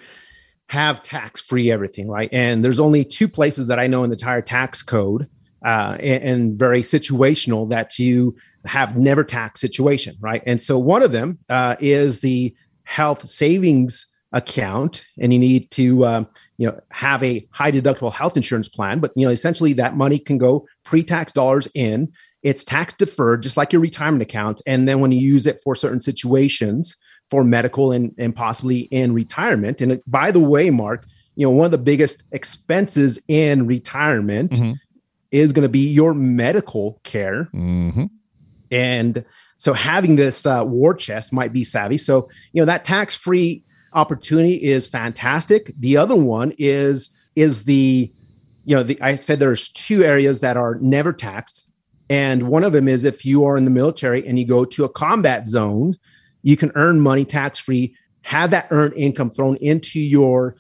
have 0.70 1.04
tax 1.04 1.40
free 1.42 1.70
everything, 1.72 2.08
right? 2.08 2.30
And 2.32 2.63
there's 2.63 2.80
only 2.80 3.06
two 3.06 3.28
places 3.28 3.68
that 3.68 3.80
I 3.80 3.88
know 3.88 4.04
in 4.04 4.10
the 4.10 4.16
entire 4.16 4.42
tax 4.42 4.82
code, 4.82 5.28
uh, 5.63 5.98
and, 6.00 6.24
and 6.24 6.60
very 6.60 6.82
situational 6.82 7.70
that 7.70 8.00
you 8.00 8.36
have 8.65 8.98
never 8.98 9.24
tax 9.24 9.60
situation, 9.60 10.15
right? 10.19 10.41
And 10.46 10.62
so 10.62 10.78
one 10.80 11.04
of 11.04 11.12
them 11.12 11.38
uh, 11.50 11.76
is 11.80 12.22
the 12.22 12.56
health 12.84 13.28
savings 13.28 14.08
account 14.34 15.06
and 15.19 15.32
you 15.32 15.39
need 15.39 15.69
to 15.72 16.06
um, 16.06 16.28
you 16.58 16.67
know 16.67 16.80
have 16.91 17.24
a 17.24 17.48
high 17.52 17.72
deductible 17.72 18.12
health 18.12 18.36
insurance 18.36 18.67
plan 18.67 19.00
but 19.00 19.12
you 19.15 19.26
know 19.26 19.32
essentially 19.32 19.74
that 19.74 19.96
money 19.96 20.17
can 20.17 20.38
go 20.38 20.67
pre-tax 20.84 21.32
dollars 21.32 21.67
in 21.76 22.12
it's 22.41 22.63
tax 22.63 22.93
deferred 22.96 23.43
just 23.43 23.58
like 23.58 23.72
your 23.72 23.82
retirement 23.82 24.24
account 24.24 24.62
and 24.65 24.88
then 24.88 25.00
when 25.00 25.12
you 25.12 25.19
use 25.19 25.46
it 25.46 25.62
for 25.63 25.76
certain 25.76 26.02
situations 26.02 26.98
for 27.30 27.43
medical 27.43 27.91
and, 27.91 28.13
and 28.17 28.36
possibly 28.36 28.80
in 28.91 29.13
retirement 29.13 29.80
and 29.82 30.02
by 30.08 30.32
the 30.32 30.39
way 30.39 30.72
mark 30.72 31.06
you 31.36 31.46
know 31.46 31.52
one 31.52 31.65
of 31.65 31.72
the 31.72 31.78
biggest 31.78 32.24
expenses 32.32 33.24
in 33.28 33.67
retirement 33.67 34.52
mm-hmm. 34.54 34.74
is 35.32 35.52
going 35.52 35.63
to 35.63 35.69
be 35.69 35.88
your 35.88 36.15
medical 36.15 37.00
care 37.04 37.50
mm-hmm. 37.54 38.06
and 38.72 39.24
so 39.63 39.71
having 39.71 40.17
this 40.17 40.45
uh, 40.45 40.62
war 40.65 40.93
chest 40.93 41.32
might 41.32 41.54
be 41.54 41.63
savvy. 41.63 41.97
So, 41.97 42.28
you 42.52 42.62
know, 42.62 42.65
that 42.65 42.84
tax 42.84 43.15
free 43.15 43.63
opportunity 43.93 44.62
is 44.62 44.88
fantastic. 44.88 45.71
The 45.80 45.95
other 45.95 46.17
one 46.17 46.52
is, 46.58 47.17
is 47.38 47.63
the, 47.63 48.12
you 48.65 48.76
know, 48.76 48.84
the, 48.84 49.02
I 49.02 49.15
said 49.15 49.39
there's 49.39 49.69
two 49.69 50.04
areas 50.04 50.41
that 50.41 50.58
are 50.58 50.76
never 50.82 51.13
taxed. 51.13 51.71
And 52.10 52.49
one 52.49 52.65
of 52.65 52.73
them 52.73 52.89
is 52.89 53.06
if 53.06 53.26
you 53.26 53.45
are 53.45 53.56
in 53.56 53.63
the 53.63 53.71
military 53.71 54.28
and 54.28 54.38
you 54.38 54.45
go 54.45 54.65
to 54.65 54.84
a 54.84 54.89
combat 54.89 55.47
zone, 55.47 55.95
you 56.41 56.58
can 56.58 56.73
earn 56.76 56.99
money 56.99 57.23
tax 57.23 57.58
free, 57.58 57.95
have 58.23 58.52
that 58.52 58.67
earned 58.69 58.95
income 58.95 59.30
thrown 59.30 59.56
into 59.62 59.97
your 59.97 60.58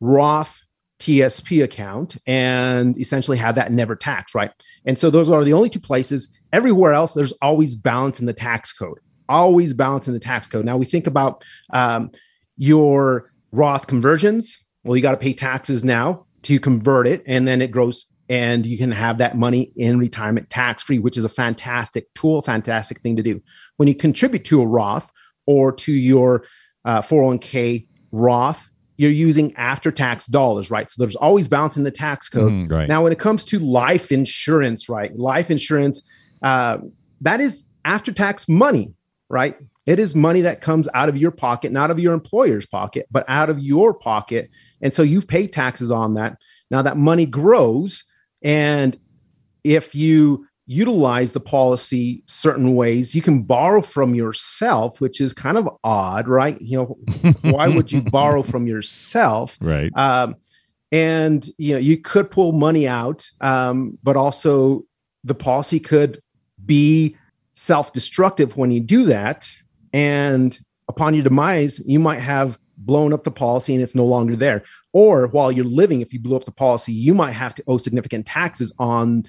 Roth 0.00 0.62
TSP 0.98 1.62
account 1.62 2.16
and 2.26 2.98
essentially 2.98 3.36
have 3.36 3.56
that 3.56 3.70
never 3.70 3.94
taxed, 3.94 4.34
right? 4.34 4.50
And 4.86 4.98
so 4.98 5.10
those 5.10 5.28
are 5.28 5.44
the 5.44 5.52
only 5.52 5.68
two 5.68 5.78
places. 5.78 6.34
Everywhere 6.52 6.92
else, 6.92 7.14
there's 7.14 7.32
always 7.42 7.74
balance 7.74 8.20
in 8.20 8.26
the 8.26 8.32
tax 8.32 8.72
code, 8.72 8.98
always 9.28 9.74
balance 9.74 10.08
in 10.08 10.14
the 10.14 10.20
tax 10.20 10.46
code. 10.46 10.64
Now 10.64 10.76
we 10.76 10.86
think 10.86 11.06
about 11.06 11.44
um, 11.72 12.10
your 12.56 13.30
Roth 13.52 13.86
conversions. 13.86 14.64
Well, 14.84 14.96
you 14.96 15.02
got 15.02 15.12
to 15.12 15.16
pay 15.16 15.32
taxes 15.32 15.84
now 15.84 16.26
to 16.42 16.58
convert 16.58 17.06
it, 17.06 17.22
and 17.26 17.46
then 17.46 17.60
it 17.60 17.70
grows, 17.70 18.06
and 18.28 18.64
you 18.64 18.78
can 18.78 18.90
have 18.90 19.18
that 19.18 19.36
money 19.36 19.72
in 19.76 19.98
retirement 19.98 20.48
tax 20.50 20.82
free, 20.82 20.98
which 20.98 21.16
is 21.16 21.24
a 21.24 21.28
fantastic 21.28 22.12
tool, 22.14 22.42
fantastic 22.42 23.00
thing 23.00 23.16
to 23.16 23.22
do. 23.22 23.42
When 23.76 23.88
you 23.88 23.94
contribute 23.94 24.44
to 24.46 24.62
a 24.62 24.66
Roth 24.66 25.10
or 25.46 25.72
to 25.72 25.92
your 25.92 26.44
uh, 26.84 27.02
401k 27.02 27.86
Roth, 28.12 28.66
you're 29.00 29.10
using 29.10 29.54
after 29.56 29.90
tax 29.90 30.26
dollars, 30.26 30.70
right? 30.70 30.90
So 30.90 31.02
there's 31.02 31.16
always 31.16 31.48
balance 31.48 31.78
in 31.78 31.84
the 31.84 31.90
tax 31.90 32.28
code. 32.28 32.52
Mm, 32.52 32.70
right. 32.70 32.86
Now, 32.86 33.02
when 33.02 33.12
it 33.12 33.18
comes 33.18 33.46
to 33.46 33.58
life 33.58 34.12
insurance, 34.12 34.90
right? 34.90 35.16
Life 35.16 35.50
insurance, 35.50 36.06
uh, 36.42 36.78
that 37.20 37.40
is 37.40 37.64
after 37.84 38.12
tax 38.12 38.48
money, 38.48 38.94
right? 39.28 39.56
It 39.86 39.98
is 39.98 40.14
money 40.14 40.42
that 40.42 40.60
comes 40.60 40.88
out 40.94 41.08
of 41.08 41.16
your 41.16 41.30
pocket, 41.30 41.72
not 41.72 41.90
of 41.90 41.98
your 41.98 42.14
employer's 42.14 42.66
pocket, 42.66 43.06
but 43.10 43.24
out 43.28 43.50
of 43.50 43.58
your 43.58 43.94
pocket. 43.94 44.50
And 44.80 44.92
so 44.92 45.02
you 45.02 45.22
pay 45.22 45.46
taxes 45.46 45.90
on 45.90 46.14
that. 46.14 46.38
Now 46.70 46.82
that 46.82 46.96
money 46.96 47.26
grows. 47.26 48.04
And 48.42 48.98
if 49.64 49.94
you 49.94 50.46
utilize 50.70 51.32
the 51.32 51.40
policy 51.40 52.22
certain 52.28 52.76
ways. 52.76 53.12
You 53.12 53.22
can 53.22 53.42
borrow 53.42 53.82
from 53.82 54.14
yourself, 54.14 55.00
which 55.00 55.20
is 55.20 55.32
kind 55.32 55.58
of 55.58 55.68
odd, 55.82 56.28
right? 56.28 56.60
You 56.60 56.76
know, 56.78 57.32
why 57.50 57.66
would 57.66 57.90
you 57.90 58.00
borrow 58.00 58.44
from 58.44 58.68
yourself? 58.68 59.58
Right. 59.60 59.90
Um, 59.96 60.36
and 60.92 61.44
you 61.58 61.74
know, 61.74 61.80
you 61.80 61.96
could 61.96 62.30
pull 62.30 62.52
money 62.52 62.86
out, 62.86 63.28
um, 63.40 63.98
but 64.04 64.16
also 64.16 64.82
the 65.24 65.34
policy 65.34 65.80
could 65.80 66.22
be 66.66 67.16
self-destructive 67.54 68.56
when 68.56 68.70
you 68.70 68.80
do 68.80 69.04
that. 69.06 69.50
And 69.92 70.58
upon 70.88 71.14
your 71.14 71.24
demise, 71.24 71.80
you 71.86 71.98
might 71.98 72.20
have 72.20 72.58
blown 72.78 73.12
up 73.12 73.24
the 73.24 73.30
policy 73.30 73.74
and 73.74 73.82
it's 73.82 73.94
no 73.94 74.04
longer 74.04 74.36
there. 74.36 74.64
Or 74.92 75.26
while 75.28 75.52
you're 75.52 75.64
living, 75.64 76.00
if 76.00 76.12
you 76.12 76.20
blew 76.20 76.36
up 76.36 76.44
the 76.44 76.52
policy, 76.52 76.92
you 76.92 77.14
might 77.14 77.32
have 77.32 77.54
to 77.56 77.64
owe 77.66 77.78
significant 77.78 78.26
taxes 78.26 78.72
on 78.78 79.26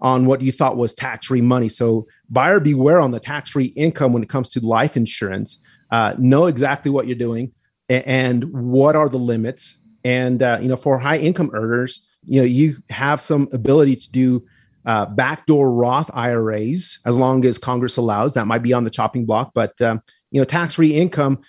on 0.00 0.26
what 0.26 0.40
you 0.40 0.52
thought 0.52 0.76
was 0.76 0.92
tax 0.94 1.26
free 1.26 1.40
money. 1.40 1.68
So, 1.68 2.06
buyer 2.28 2.60
beware 2.60 3.00
on 3.00 3.10
the 3.10 3.20
tax 3.20 3.50
free 3.50 3.66
income 3.66 4.12
when 4.12 4.22
it 4.22 4.28
comes 4.28 4.50
to 4.50 4.60
life 4.60 4.96
insurance. 4.96 5.62
Uh, 5.90 6.14
know 6.18 6.46
exactly 6.46 6.90
what 6.90 7.06
you're 7.06 7.16
doing 7.16 7.52
and, 7.88 8.04
and 8.06 8.44
what 8.52 8.96
are 8.96 9.08
the 9.08 9.18
limits. 9.18 9.78
And, 10.04 10.42
uh, 10.42 10.58
you 10.60 10.68
know, 10.68 10.76
for 10.76 10.98
high 10.98 11.18
income 11.18 11.50
earners, 11.54 12.06
you 12.24 12.40
know, 12.40 12.46
you 12.46 12.76
have 12.90 13.20
some 13.20 13.48
ability 13.52 13.96
to 13.96 14.10
do 14.10 14.44
uh, 14.84 15.06
backdoor 15.06 15.72
Roth 15.72 16.10
IRAs 16.14 16.98
as 17.06 17.16
long 17.16 17.44
as 17.44 17.58
Congress 17.58 17.96
allows. 17.96 18.34
That 18.34 18.46
might 18.46 18.62
be 18.62 18.72
on 18.72 18.84
the 18.84 18.90
chopping 18.90 19.24
block, 19.24 19.52
but, 19.54 19.80
um, 19.80 20.02
you 20.30 20.40
know, 20.40 20.44
tax 20.44 20.74
free 20.74 20.94
income 20.94 21.40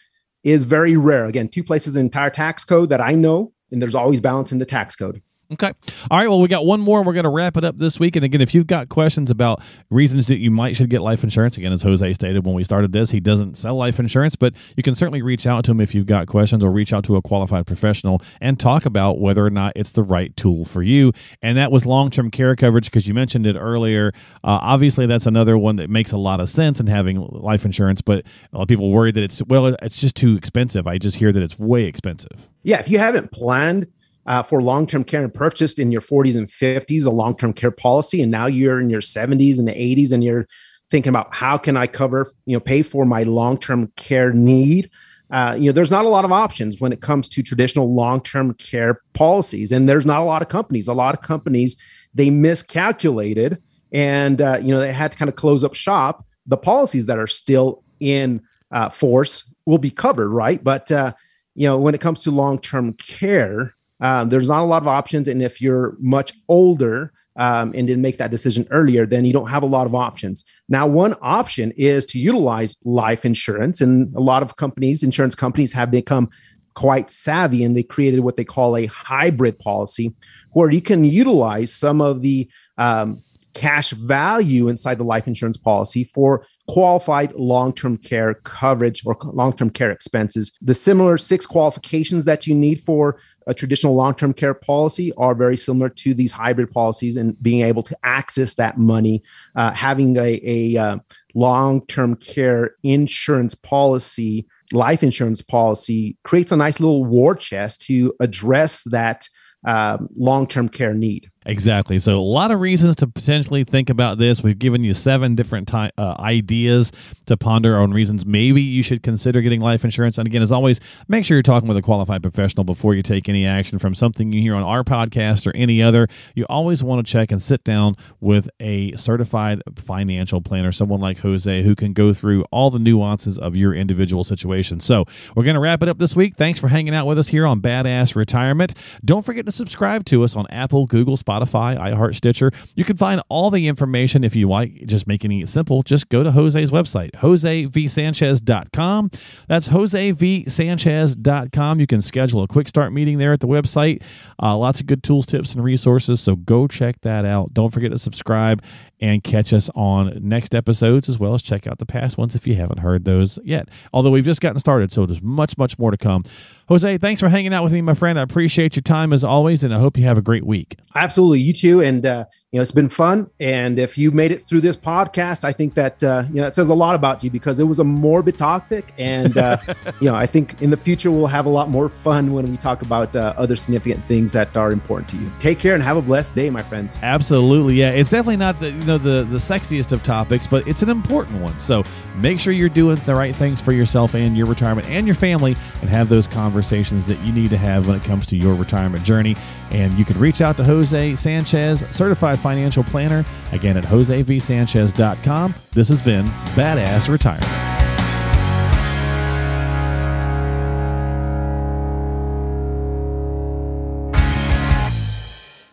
is 0.44 0.64
very 0.64 0.96
rare. 0.96 1.26
Again, 1.26 1.48
two 1.48 1.64
places 1.64 1.96
in 1.96 2.02
the 2.02 2.06
entire 2.06 2.30
tax 2.30 2.64
code 2.64 2.90
that 2.90 3.02
I 3.02 3.14
know, 3.16 3.52
and 3.72 3.82
there's 3.82 3.96
always 3.96 4.22
balance 4.22 4.52
in 4.52 4.60
the 4.60 4.66
tax 4.66 4.96
code. 4.96 5.22
Okay. 5.54 5.72
All 6.10 6.18
right. 6.18 6.28
Well, 6.28 6.40
we 6.40 6.48
got 6.48 6.66
one 6.66 6.80
more. 6.82 7.04
We're 7.04 7.14
going 7.14 7.26
to 7.26 7.30
wrap 7.30 7.56
it 7.56 7.64
up 7.64 7.78
this 7.78 8.00
week. 8.00 8.16
And 8.16 8.26
again, 8.26 8.42
if 8.42 8.56
you've 8.56 8.66
got 8.66 8.90
questions 8.90 9.30
about 9.30 9.62
reasons 9.92 10.26
that 10.26 10.40
you 10.40 10.50
might 10.50 10.76
should 10.76 10.90
get 10.90 11.02
life 11.02 11.24
insurance, 11.24 11.56
again, 11.56 11.72
as 11.72 11.84
Jose 11.84 12.14
stated 12.14 12.46
when 12.46 12.56
we 12.56 12.64
started 12.64 12.94
this, 12.94 13.12
he 13.12 13.20
doesn't 13.20 13.56
sell 13.56 13.76
life 13.76 14.00
insurance, 14.00 14.36
but 14.36 14.54
you 14.76 14.82
can 14.82 14.96
certainly 14.96 15.22
reach 15.22 15.46
out 15.46 15.64
to 15.66 15.72
him 15.72 15.82
if 15.82 15.94
you've 15.94 16.08
got 16.08 16.26
questions 16.26 16.64
or 16.64 16.72
reach 16.72 16.92
out 16.92 17.04
to 17.04 17.16
a 17.16 17.22
qualified 17.22 17.68
professional 17.68 18.24
and 18.42 18.60
talk 18.60 18.86
about 18.86 19.20
whether 19.20 19.46
or 19.46 19.52
not 19.52 19.74
it's 19.76 19.92
the 19.92 20.02
right 20.02 20.36
tool 20.36 20.66
for 20.66 20.82
you. 20.82 21.14
And 21.44 21.58
that 21.60 21.72
was 21.72 21.86
long 21.86 22.10
term 22.10 22.32
care 22.32 22.56
coverage 22.56 22.86
because 22.86 23.08
you 23.08 23.14
mentioned 23.14 23.46
it 23.46 23.56
earlier. 23.56 24.14
Uh, 24.44 24.58
obviously, 24.62 25.06
that's 25.06 25.28
another 25.28 25.60
one 25.60 25.76
that 25.76 25.92
makes 25.92 26.12
a 26.12 26.18
lot 26.18 26.40
of 26.40 26.50
sense 26.50 26.80
in 26.80 26.88
having 26.88 27.20
life 27.20 27.66
insurance, 27.66 28.02
but 28.02 28.26
a 28.52 28.58
lot 28.58 28.64
of 28.64 28.68
people 28.68 28.90
worry 28.90 29.12
that 29.12 29.24
it's, 29.24 29.44
well, 29.44 29.68
it's 29.68 30.02
just 30.02 30.16
too 30.16 30.36
expensive. 30.36 30.88
I 30.88 30.98
just 30.98 31.18
hear 31.18 31.32
that 31.32 31.44
it's 31.44 31.60
way 31.60 31.84
expensive. 31.84 32.48
Yeah. 32.64 32.80
If 32.80 32.90
you 32.90 32.98
haven't 32.98 33.32
planned, 33.32 33.86
uh, 34.26 34.44
for 34.44 34.62
long-term 34.62 35.04
care 35.04 35.24
and 35.24 35.34
purchased 35.34 35.80
in 35.80 35.92
your 35.92 36.02
40s 36.02 36.36
and 36.36 36.48
50s 36.48 37.06
a 37.06 37.10
long-term 37.10 37.54
care 37.54 37.72
policy 37.72 38.22
and 38.22 38.32
now 38.32 38.46
you're 38.46 38.80
in 38.80 38.90
your 38.90 39.02
70s 39.02 39.60
and 39.60 39.68
the 39.68 39.74
80s 39.74 40.12
and 40.12 40.24
you're 40.24 40.48
thinking 40.90 41.10
about 41.10 41.34
how 41.34 41.58
can 41.58 41.78
i 41.78 41.88
cover 41.88 42.32
you 42.46 42.56
know 42.56 42.60
pay 42.60 42.82
for 42.82 43.06
my 43.06 43.24
long-term 43.24 43.92
care 43.96 44.34
need? 44.34 44.90
Uh, 45.32 45.56
you 45.58 45.68
know 45.68 45.72
there's 45.72 45.92
not 45.92 46.06
a 46.06 46.10
lot 46.10 46.24
of 46.24 46.32
options 46.32 46.80
when 46.80 46.92
it 46.92 47.02
comes 47.02 47.28
to 47.28 47.42
traditional 47.42 47.94
long-term 47.94 48.54
care 48.56 49.02
policies 49.14 49.72
and 49.72 49.90
there's 49.90 50.06
not 50.06 50.22
a 50.22 50.26
lot 50.26 50.42
of 50.42 50.50
companies. 50.50 50.88
A 50.88 50.94
lot 50.94 51.16
of 51.16 51.22
companies 51.22 51.76
they 52.14 52.30
miscalculated 52.30 53.62
and 53.92 54.42
uh, 54.42 54.60
you 54.62 54.70
know 54.70 54.80
they 54.80 54.94
had 54.94 55.12
to 55.12 55.18
kind 55.18 55.30
of 55.30 55.36
close 55.36 55.64
up 55.64 55.74
shop. 55.74 56.26
The 56.46 56.58
policies 56.58 57.08
that 57.08 57.18
are 57.18 57.28
still 57.28 57.84
in 58.00 58.42
uh, 58.72 58.90
force 58.90 59.52
will 59.66 59.80
be 59.80 59.92
covered 59.92 60.30
right? 60.30 60.64
But 60.64 60.92
uh, 60.92 61.14
you 61.56 61.68
know 61.68 61.80
when 61.80 61.96
it 61.96 62.02
comes 62.02 62.20
to 62.22 62.32
long-term 62.32 62.94
care 62.94 63.75
um, 64.00 64.30
there's 64.30 64.48
not 64.48 64.62
a 64.62 64.66
lot 64.66 64.82
of 64.82 64.88
options. 64.88 65.28
And 65.28 65.42
if 65.42 65.62
you're 65.62 65.96
much 66.00 66.34
older 66.50 67.14
um, 67.38 67.74
and 67.76 67.88
didn't 67.88 68.02
make 68.02 68.18
that 68.18 68.32
decision 68.32 68.68
earlier, 68.72 69.06
then 69.06 69.26
you 69.26 69.34
don't 69.34 69.50
have 69.50 69.64
a 69.64 69.68
lot 69.68 69.88
of 69.88 69.96
options. 69.96 70.44
Now, 70.70 70.88
one 70.88 71.16
option 71.22 71.72
is 71.78 72.06
to 72.08 72.20
utilize 72.20 72.78
life 72.84 73.26
insurance. 73.26 73.82
And 73.82 74.14
a 74.16 74.22
lot 74.22 74.44
of 74.44 74.56
companies, 74.56 75.04
insurance 75.04 75.36
companies, 75.36 75.74
have 75.74 75.92
become 75.92 76.30
quite 76.76 77.10
savvy 77.10 77.64
and 77.64 77.76
they 77.76 77.84
created 77.84 78.20
what 78.20 78.38
they 78.38 78.44
call 78.44 78.76
a 78.76 78.86
hybrid 78.88 79.58
policy 79.60 80.14
where 80.52 80.70
you 80.70 80.82
can 80.82 81.06
utilize 81.06 81.74
some 81.74 82.02
of 82.02 82.22
the 82.22 82.50
um, 82.78 83.22
cash 83.54 83.92
value 83.92 84.68
inside 84.68 84.98
the 84.98 85.04
life 85.04 85.28
insurance 85.28 85.56
policy 85.56 86.04
for 86.04 86.46
qualified 86.68 87.34
long-term 87.34 87.98
care 87.98 88.34
coverage 88.34 89.02
or 89.06 89.16
long-term 89.24 89.70
care 89.70 89.92
expenses 89.92 90.52
the 90.62 90.74
similar 90.74 91.18
six 91.18 91.46
qualifications 91.46 92.26
that 92.26 92.46
you 92.46 92.54
need 92.54 92.82
for 92.84 93.18
a 93.48 93.54
traditional 93.54 93.96
long-term 93.96 94.34
care 94.34 94.54
policy 94.54 95.12
are 95.18 95.36
very 95.36 95.58
similar 95.58 95.90
to 95.90 96.14
these 96.14 96.32
hybrid 96.32 96.72
policies 96.72 97.18
and 97.18 97.42
being 97.42 97.62
able 97.62 97.84
to 97.84 97.98
access 98.04 98.56
that 98.56 98.78
money 98.78 99.24
uh, 99.56 99.72
having 99.72 100.18
a, 100.18 100.42
a 100.44 100.78
uh, 100.78 100.98
long-term 101.34 102.16
care 102.16 102.76
insurance 102.84 103.56
policy 103.56 104.48
life 104.72 105.04
insurance 105.04 105.42
policy 105.42 106.18
creates 106.24 106.52
a 106.52 106.58
nice 106.58 106.80
little 106.80 107.06
war 107.06 107.36
chest 107.36 107.82
to 107.82 108.14
address 108.20 108.84
that 108.86 109.28
um, 109.68 110.08
long-term 110.16 110.70
care 110.70 110.94
need 110.94 111.30
Exactly. 111.48 112.00
So, 112.00 112.18
a 112.18 112.22
lot 112.22 112.50
of 112.50 112.60
reasons 112.60 112.96
to 112.98 113.08
potentially 113.08 113.64
think 113.64 113.92
about 113.92 114.18
this. 114.18 114.42
We've 114.42 114.58
given 114.58 114.84
you 114.84 114.96
seven 114.96 115.36
different 115.36 115.68
ty- 115.68 115.92
uh, 115.96 116.16
ideas 116.18 116.92
to 117.28 117.38
ponder 117.38 117.78
on 117.78 117.92
reasons 117.92 118.26
maybe 118.26 118.64
you 118.64 118.82
should 118.82 119.04
consider 119.04 119.42
getting 119.42 119.62
life 119.62 119.86
insurance. 119.86 120.18
And 120.18 120.26
again, 120.26 120.42
as 120.42 120.52
always, 120.52 120.80
make 121.08 121.24
sure 121.24 121.38
you're 121.38 121.44
talking 121.44 121.68
with 121.68 121.78
a 121.78 121.84
qualified 121.84 122.24
professional 122.24 122.64
before 122.64 122.96
you 122.96 123.04
take 123.04 123.30
any 123.30 123.46
action 123.46 123.78
from 123.78 123.94
something 123.94 124.34
you 124.34 124.42
hear 124.42 124.56
on 124.56 124.64
our 124.64 124.84
podcast 124.84 125.46
or 125.46 125.56
any 125.56 125.84
other. 125.84 126.08
You 126.34 126.48
always 126.50 126.82
want 126.84 127.06
to 127.06 127.12
check 127.12 127.32
and 127.32 127.40
sit 127.40 127.64
down 127.64 127.96
with 128.20 128.50
a 128.60 128.94
certified 128.94 129.62
financial 129.76 130.42
planner, 130.42 130.72
someone 130.72 131.00
like 131.00 131.20
Jose, 131.20 131.62
who 131.62 131.76
can 131.76 131.94
go 131.94 132.12
through 132.12 132.44
all 132.52 132.72
the 132.72 132.80
nuances 132.80 133.38
of 133.38 133.56
your 133.56 133.76
individual 133.76 134.24
situation. 134.24 134.80
So, 134.80 135.06
we're 135.36 135.44
going 135.44 135.54
to 135.54 135.60
wrap 135.60 135.84
it 135.84 135.90
up 135.90 136.00
this 136.00 136.16
week. 136.16 136.38
Thanks 136.38 136.60
for 136.60 136.70
hanging 136.70 136.96
out 136.96 137.06
with 137.06 137.20
us 137.20 137.28
here 137.28 137.46
on 137.46 137.62
Badass 137.62 138.16
Retirement. 138.16 138.74
Don't 139.04 139.24
forget 139.24 139.46
to 139.46 139.52
subscribe 139.52 140.06
to 140.06 140.24
us 140.24 140.36
on 140.36 140.48
Apple, 140.50 140.88
Google, 140.88 141.18
Spotify 141.18 141.35
Spotify, 141.36 141.78
iHeart, 141.78 142.16
Stitcher. 142.16 142.52
You 142.76 142.84
can 142.84 142.98
find 142.98 143.22
all 143.30 143.50
the 143.50 143.68
information 143.68 144.24
if 144.24 144.36
you 144.36 144.48
like, 144.50 144.86
just 144.86 145.08
making 145.08 145.32
it 145.32 145.50
simple. 145.50 145.82
Just 145.84 146.10
go 146.10 146.24
to 146.24 146.32
Jose's 146.32 146.72
website, 146.72 147.12
josevsanchez.com. 147.12 149.12
That's 149.48 149.70
josevsanchez.com. 149.70 151.80
You 151.80 151.88
can 151.88 152.02
schedule 152.02 152.44
a 152.44 152.48
quick 152.48 152.68
start 152.68 152.94
meeting 152.94 153.18
there 153.18 153.34
at 153.34 153.40
the 153.40 153.48
website. 153.48 154.02
Uh, 154.42 154.58
lots 154.58 154.80
of 154.80 154.88
good 154.88 155.04
tools, 155.04 155.26
tips, 155.26 155.54
and 155.54 155.64
resources. 155.64 156.22
So 156.22 156.36
go 156.36 156.68
check 156.68 157.02
that 157.02 157.26
out. 157.26 157.54
Don't 157.54 157.72
forget 157.72 157.92
to 157.92 157.98
subscribe 157.98 158.62
and 159.02 159.24
catch 159.24 159.54
us 159.54 159.70
on 159.76 160.18
next 160.22 160.56
episodes 160.56 161.10
as 161.10 161.20
well 161.20 161.34
as 161.34 161.42
check 161.42 161.68
out 161.68 161.80
the 161.80 161.86
past 161.86 162.18
ones 162.18 162.36
if 162.36 162.48
you 162.48 162.56
haven't 162.56 162.80
heard 162.80 163.06
those 163.06 163.38
yet. 163.44 163.68
Although 163.94 164.12
we've 164.12 164.26
just 164.26 164.42
gotten 164.42 164.60
started, 164.60 164.92
so 164.92 165.06
there's 165.06 165.22
much, 165.22 165.58
much 165.58 165.78
more 165.78 165.92
to 165.92 165.98
come. 165.98 166.24
Jose, 166.70 166.98
thanks 166.98 167.22
for 167.22 167.30
hanging 167.30 167.54
out 167.54 167.64
with 167.64 167.74
me, 167.74 167.82
my 167.82 167.94
friend. 167.94 168.18
I 168.18 168.22
appreciate 168.22 168.76
your 168.76 168.84
time 168.84 169.14
as 169.14 169.24
always, 169.24 169.64
and 169.64 169.74
I 169.74 169.80
hope 169.80 169.98
you 169.98 170.04
have 170.06 170.18
a 170.18 170.22
great 170.22 170.46
week. 170.46 170.78
Absolutely. 170.96 171.42
You 171.42 171.54
too. 171.54 171.82
And, 171.82 172.06
uh, 172.06 172.26
you 172.52 172.60
know, 172.60 172.62
it's 172.62 172.72
been 172.72 172.88
fun. 172.88 173.30
And 173.40 173.80
if 173.80 173.98
you 173.98 174.12
made 174.12 174.32
it 174.32 174.46
through 174.46 174.62
this 174.62 174.78
podcast, 174.78 175.44
I 175.44 175.52
think 175.52 175.74
that, 175.74 176.02
uh, 176.02 176.24
you 176.30 176.36
know, 176.36 176.48
it 176.48 176.56
says 176.56 176.70
a 176.70 176.74
lot 176.74 176.96
about 176.96 177.22
you 177.22 177.30
because 177.30 177.60
it 177.60 177.66
was 177.66 177.80
a 177.80 177.84
morbid 177.84 178.38
topic. 178.38 178.94
And, 178.98 179.38
uh, 179.38 179.58
you 180.00 180.10
know, 180.10 180.16
I 180.16 180.26
think 180.26 180.62
in 180.62 180.70
the 180.70 180.78
future, 180.78 181.12
we'll 181.12 181.28
have 181.28 181.48
a 181.48 181.50
lot 181.50 181.70
more 181.70 181.90
fun 181.90 182.32
when 182.32 182.50
we 182.50 182.56
talk 182.56 182.82
about 182.82 183.14
uh, 183.14 183.34
other 183.36 183.58
significant 183.58 184.06
things 184.08 184.32
that 184.34 184.56
are 184.56 184.72
important 184.72 185.10
to 185.10 185.18
you. 185.18 185.30
Take 185.38 185.60
care 185.60 185.74
and 185.74 185.84
have 185.84 185.98
a 185.98 186.02
blessed 186.02 186.34
day, 186.34 186.50
my 186.50 186.62
friends. 186.62 186.98
Absolutely. 187.02 187.76
Yeah. 187.76 187.90
It's 187.90 188.12
definitely 188.12 188.38
not 188.38 188.62
the, 188.62 188.72
you 188.72 188.86
know, 188.86 189.00
the, 189.00 189.26
the 189.26 189.38
sexiest 189.38 189.92
of 189.92 190.02
topics, 190.04 190.48
but 190.48 190.66
it's 190.66 190.82
an 190.82 190.90
important 190.90 191.42
one. 191.42 191.60
So 191.60 191.84
make 192.16 192.40
sure 192.40 192.54
you're 192.54 192.70
doing 192.70 192.96
the 193.06 193.16
right 193.16 193.36
things 193.36 193.60
for 193.60 193.74
yourself 193.74 194.16
and 194.16 194.38
your 194.38 194.48
retirement 194.48 194.88
and 194.88 195.06
your 195.06 195.16
family 195.16 195.58
and 195.82 195.90
have 195.90 196.08
those 196.08 196.26
conversations 196.26 197.06
that 197.08 197.20
you 197.20 197.34
need 197.34 197.50
to 197.50 197.58
have 197.58 197.86
when 197.86 197.98
it 197.98 198.04
comes 198.06 198.28
to 198.28 198.38
your 198.38 198.56
retirement 198.56 199.04
journey. 199.04 199.36
And 199.72 199.98
you 199.98 200.06
can 200.06 200.18
reach 200.20 200.42
out 200.42 200.56
to 200.58 200.64
Jose 200.64 201.16
Sanchez, 201.16 201.84
certified 201.92 202.40
financial 202.46 202.84
planner, 202.84 203.26
again 203.52 203.76
at 203.76 203.86
josevsanchez.com. 203.86 205.56
This 205.74 205.90
has 205.90 206.00
been 206.02 206.28
Badass 206.54 207.10
Retirement. 207.10 207.76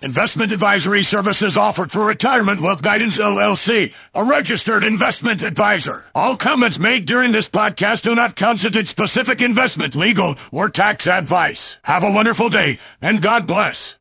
Investment 0.00 0.50
advisory 0.50 1.04
services 1.04 1.56
offered 1.56 1.92
for 1.92 2.04
Retirement 2.06 2.61
Wealth 2.61 2.82
Guidance 2.82 3.18
LLC, 3.18 3.92
a 4.14 4.24
registered 4.24 4.82
investment 4.82 5.42
advisor. 5.42 6.06
All 6.12 6.37
comments 6.37 6.78
made 6.78 7.04
during 7.06 7.30
this 7.30 7.48
podcast 7.48 8.02
do 8.02 8.14
not 8.14 8.35
constitute 8.35 8.88
specific 8.88 9.40
investment, 9.40 9.94
legal, 9.94 10.35
or 10.50 10.68
tax 10.70 11.06
advice. 11.06 11.78
Have 11.85 12.02
a 12.02 12.11
wonderful 12.11 12.48
day 12.48 12.80
and 13.00 13.22
God 13.22 13.46
bless. 13.46 13.96